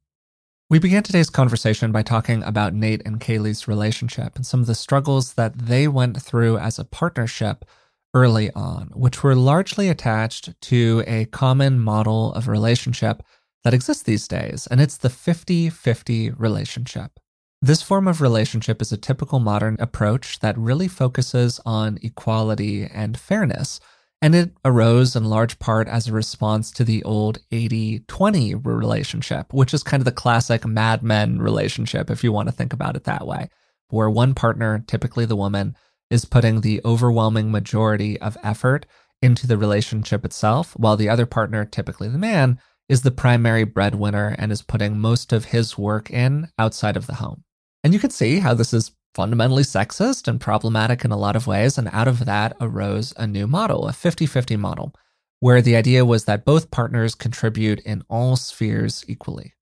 [0.69, 4.75] We began today's conversation by talking about Nate and Kaley's relationship and some of the
[4.75, 7.65] struggles that they went through as a partnership
[8.13, 13.21] early on, which were largely attached to a common model of relationship
[13.63, 17.19] that exists these days, and it's the 50 50 relationship.
[17.61, 23.19] This form of relationship is a typical modern approach that really focuses on equality and
[23.19, 23.79] fairness,
[24.21, 29.53] and it arose in large part as a response to the old 80 20 relationship,
[29.53, 32.95] which is kind of the classic Mad Men relationship, if you want to think about
[32.95, 33.49] it that way,
[33.89, 35.75] where one partner, typically the woman,
[36.09, 38.85] is putting the overwhelming majority of effort
[39.21, 42.59] into the relationship itself, while the other partner, typically the man,
[42.89, 47.15] is the primary breadwinner and is putting most of his work in outside of the
[47.15, 47.43] home.
[47.83, 51.47] And you can see how this is fundamentally sexist and problematic in a lot of
[51.47, 51.77] ways.
[51.77, 54.93] And out of that arose a new model, a 50 50 model,
[55.39, 59.53] where the idea was that both partners contribute in all spheres equally.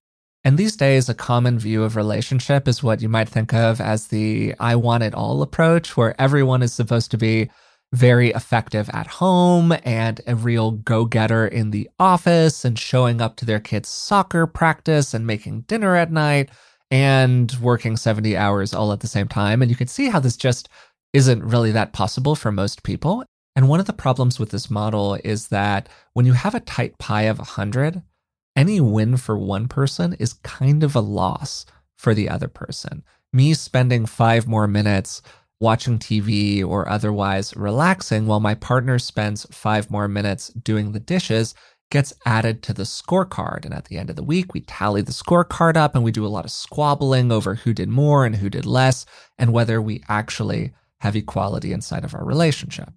[0.44, 4.08] And these days, a common view of relationship is what you might think of as
[4.08, 7.50] the I want it all approach, where everyone is supposed to be
[7.92, 13.36] very effective at home and a real go getter in the office and showing up
[13.38, 16.50] to their kids' soccer practice and making dinner at night
[16.92, 19.62] and working 70 hours all at the same time.
[19.62, 20.70] And you can see how this just
[21.14, 23.24] isn't really that possible for most people.
[23.56, 26.98] And one of the problems with this model is that when you have a tight
[26.98, 28.02] pie of 100,
[28.56, 31.66] any win for one person is kind of a loss
[31.98, 33.04] for the other person.
[33.34, 35.22] Me spending five more minutes
[35.60, 41.54] watching TV or otherwise relaxing while my partner spends five more minutes doing the dishes
[41.90, 43.66] gets added to the scorecard.
[43.66, 46.26] And at the end of the week, we tally the scorecard up and we do
[46.26, 49.06] a lot of squabbling over who did more and who did less
[49.38, 50.72] and whether we actually
[51.02, 52.90] have equality inside of our relationship.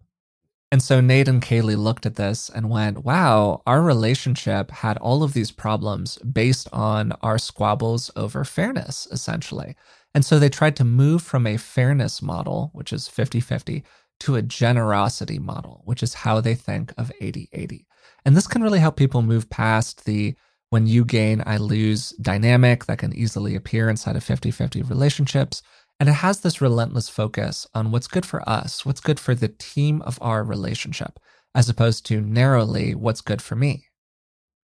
[0.70, 5.22] And so Nate and Kaley looked at this and went, wow, our relationship had all
[5.22, 9.76] of these problems based on our squabbles over fairness, essentially.
[10.14, 13.84] And so they tried to move from a fairness model, which is 50 50,
[14.20, 17.86] to a generosity model, which is how they think of 80 80.
[18.24, 20.34] And this can really help people move past the
[20.70, 25.62] when you gain, I lose dynamic that can easily appear inside of 50 50 relationships.
[26.00, 29.48] And it has this relentless focus on what's good for us, what's good for the
[29.48, 31.18] team of our relationship,
[31.54, 33.86] as opposed to narrowly what's good for me.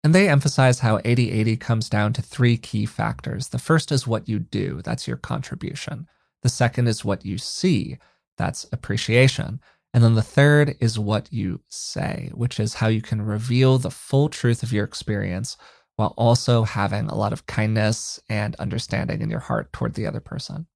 [0.04, 3.48] And they emphasize how 80 80 comes down to three key factors.
[3.48, 6.08] The first is what you do, that's your contribution.
[6.42, 7.98] The second is what you see,
[8.36, 9.60] that's appreciation.
[9.94, 13.90] And then the third is what you say, which is how you can reveal the
[13.90, 15.56] full truth of your experience
[15.96, 20.20] while also having a lot of kindness and understanding in your heart toward the other
[20.20, 20.66] person.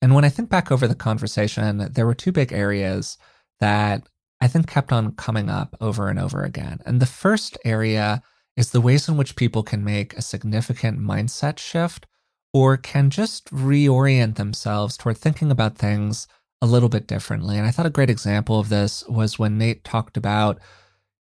[0.00, 3.18] And when I think back over the conversation, there were two big areas
[3.60, 4.06] that
[4.40, 6.80] I think kept on coming up over and over again.
[6.86, 8.22] And the first area
[8.56, 12.06] is the ways in which people can make a significant mindset shift
[12.52, 16.26] or can just reorient themselves toward thinking about things
[16.62, 17.58] a little bit differently.
[17.58, 20.60] And I thought a great example of this was when Nate talked about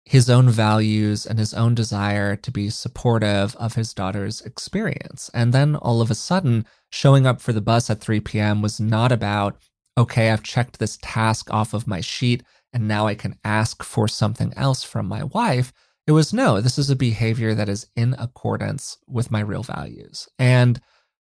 [0.05, 5.29] his own values and his own desire to be supportive of his daughter's experience.
[5.33, 8.61] And then all of a sudden, showing up for the bus at 3 p.m.
[8.61, 9.57] was not about,
[9.97, 14.07] okay, I've checked this task off of my sheet and now I can ask for
[14.07, 15.73] something else from my wife.
[16.05, 20.29] It was no, this is a behavior that is in accordance with my real values.
[20.39, 20.79] And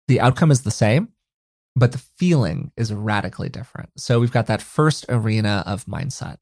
[0.07, 1.09] the outcome is the same,
[1.75, 3.89] but the feeling is radically different.
[3.97, 6.37] So we've got that first arena of mindset.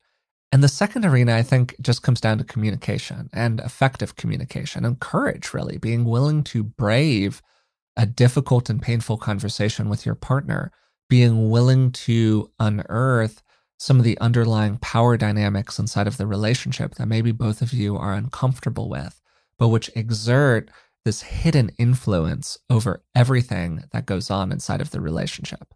[0.51, 4.99] And the second arena, I think, just comes down to communication and effective communication and
[4.99, 7.41] courage, really, being willing to brave
[7.95, 10.71] a difficult and painful conversation with your partner,
[11.07, 13.43] being willing to unearth
[13.77, 17.95] some of the underlying power dynamics inside of the relationship that maybe both of you
[17.95, 19.21] are uncomfortable with,
[19.57, 20.69] but which exert
[21.05, 25.73] this hidden influence over everything that goes on inside of the relationship.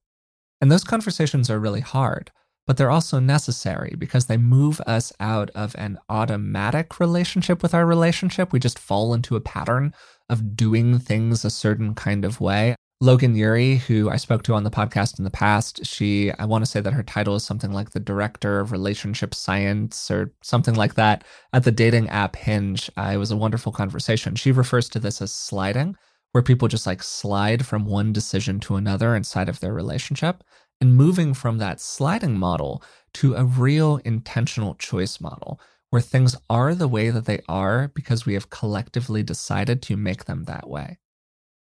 [0.61, 2.31] And those conversations are really hard,
[2.67, 7.85] but they're also necessary because they move us out of an automatic relationship with our
[7.85, 8.53] relationship.
[8.53, 9.93] We just fall into a pattern
[10.29, 12.75] of doing things a certain kind of way.
[13.03, 16.63] Logan Ury, who I spoke to on the podcast in the past, she, I want
[16.63, 20.73] to say that her title is something like the Director of Relationship Science or something
[20.73, 22.89] like that at the dating app Hinge.
[22.95, 24.35] Uh, it was a wonderful conversation.
[24.35, 25.97] She refers to this as sliding,
[26.31, 30.41] where people just like slide from one decision to another inside of their relationship
[30.79, 32.81] and moving from that sliding model
[33.15, 38.25] to a real intentional choice model where things are the way that they are because
[38.25, 40.99] we have collectively decided to make them that way.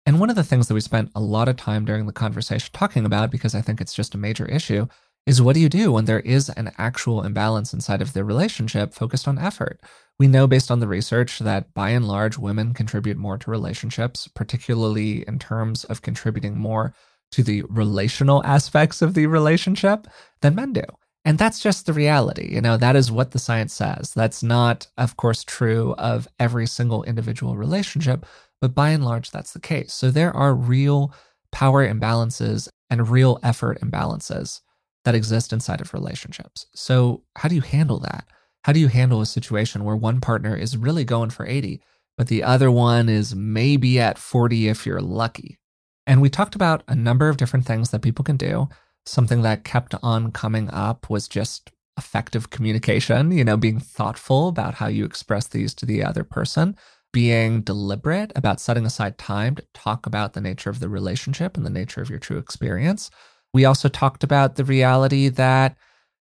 [0.10, 2.72] And one of the things that we spent a lot of time during the conversation
[2.74, 4.88] talking about, because I think it's just a major issue,
[5.28, 8.96] is what do you do when there is an actual imbalance inside of the relationship
[8.96, 9.80] focused on effort?
[10.18, 14.28] We know based on the research that by and large, women contribute more to relationships,
[14.28, 16.96] particularly in terms of contributing more
[17.34, 20.08] to the relational aspects of the relationship
[20.42, 20.86] than men do.
[21.24, 22.50] And that's just the reality.
[22.52, 24.12] You know, that is what the science says.
[24.16, 28.26] That's not, of course, true of every single individual relationship,
[28.62, 29.94] but by and large, that's the case.
[29.94, 31.14] So there are real
[31.52, 34.62] power imbalances and real effort imbalances
[35.06, 36.66] that exist inside of relationships.
[36.76, 38.26] So, how do you handle that?
[38.64, 41.82] How do you handle a situation where one partner is really going for 80,
[42.18, 45.58] but the other one is maybe at 40 if you're lucky?
[46.06, 48.68] And we talked about a number of different things that people can do.
[49.06, 54.76] Something that kept on coming up was just effective communication, you know, being thoughtful about
[54.76, 56.76] how you express these to the other person
[57.12, 61.66] being deliberate about setting aside time to talk about the nature of the relationship and
[61.66, 63.10] the nature of your true experience.
[63.54, 65.76] We also talked about the reality that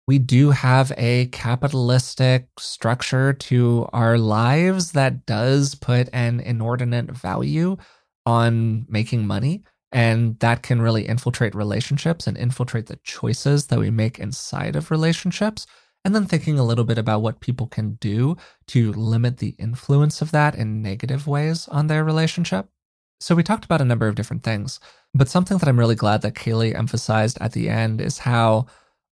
[0.08, 7.76] we do have a capitalistic structure to our lives that does put an inordinate value
[8.26, 9.64] on making money.
[9.92, 14.92] And that can really infiltrate relationships and infiltrate the choices that we make inside of
[14.92, 15.66] relationships
[16.06, 18.38] and then thinking a little bit about what people can do
[18.68, 22.68] to limit the influence of that in negative ways on their relationship.
[23.20, 24.80] So, we talked about a number of different things,
[25.14, 28.68] but something that I'm really glad that Kaley emphasized at the end is how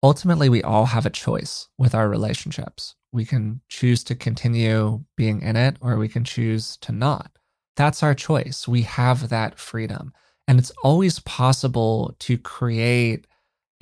[0.03, 2.95] ultimately we all have a choice with our relationships.
[3.13, 7.31] We can choose to continue being in it or we can choose to not.
[7.75, 8.67] That's our choice.
[8.67, 10.13] We have that freedom.
[10.47, 13.25] And it's always possible to create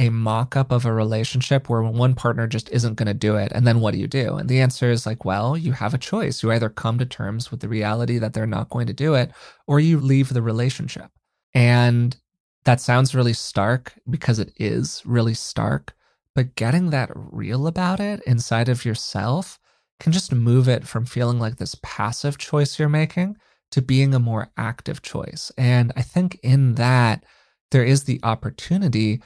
[0.01, 3.51] a mock up of a relationship where one partner just isn't going to do it.
[3.53, 4.35] And then what do you do?
[4.35, 6.41] And the answer is like, well, you have a choice.
[6.41, 9.31] You either come to terms with the reality that they're not going to do it
[9.67, 11.11] or you leave the relationship.
[11.53, 12.17] And
[12.65, 15.93] that sounds really stark because it is really stark.
[16.33, 19.59] But getting that real about it inside of yourself
[19.99, 23.37] can just move it from feeling like this passive choice you're making
[23.69, 25.51] to being a more active choice.
[25.59, 27.23] And I think in that,
[27.69, 29.21] there is the opportunity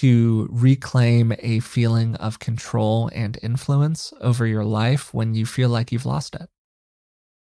[0.00, 5.92] to reclaim a feeling of control and influence over your life when you feel like
[5.92, 6.48] you've lost it.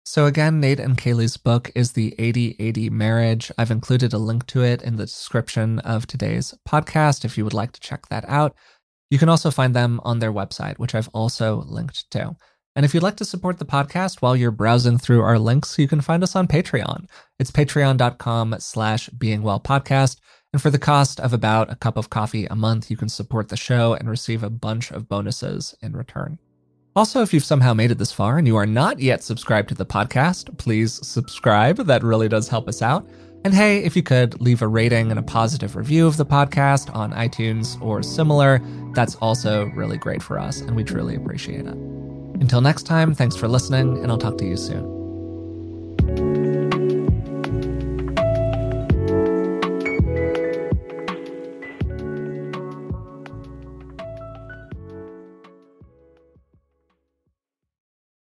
[0.07, 3.51] So, again, Nate and Kaley's book is The 80 80 Marriage.
[3.57, 7.55] I've included a link to it in the description of today's podcast if you would
[7.55, 8.55] like to check that out.
[9.09, 12.35] You can also find them on their website, which I've also linked to.
[12.75, 15.87] And if you'd like to support the podcast while you're browsing through our links, you
[15.87, 17.07] can find us on Patreon.
[17.39, 20.17] It's patreon.com slash beingwellpodcast.
[20.55, 23.49] And for the cost of about a cup of coffee a month, you can support
[23.49, 26.39] the show and receive a bunch of bonuses in return.
[26.95, 29.75] Also, if you've somehow made it this far and you are not yet subscribed to
[29.75, 31.75] the podcast, please subscribe.
[31.75, 33.05] That really does help us out.
[33.43, 36.95] And hey, if you could leave a rating and a positive review of the podcast
[36.95, 38.61] on iTunes or similar,
[38.93, 41.75] that's also really great for us, and we truly appreciate it.
[41.75, 45.04] Until next time, thanks for listening, and I'll talk to you soon.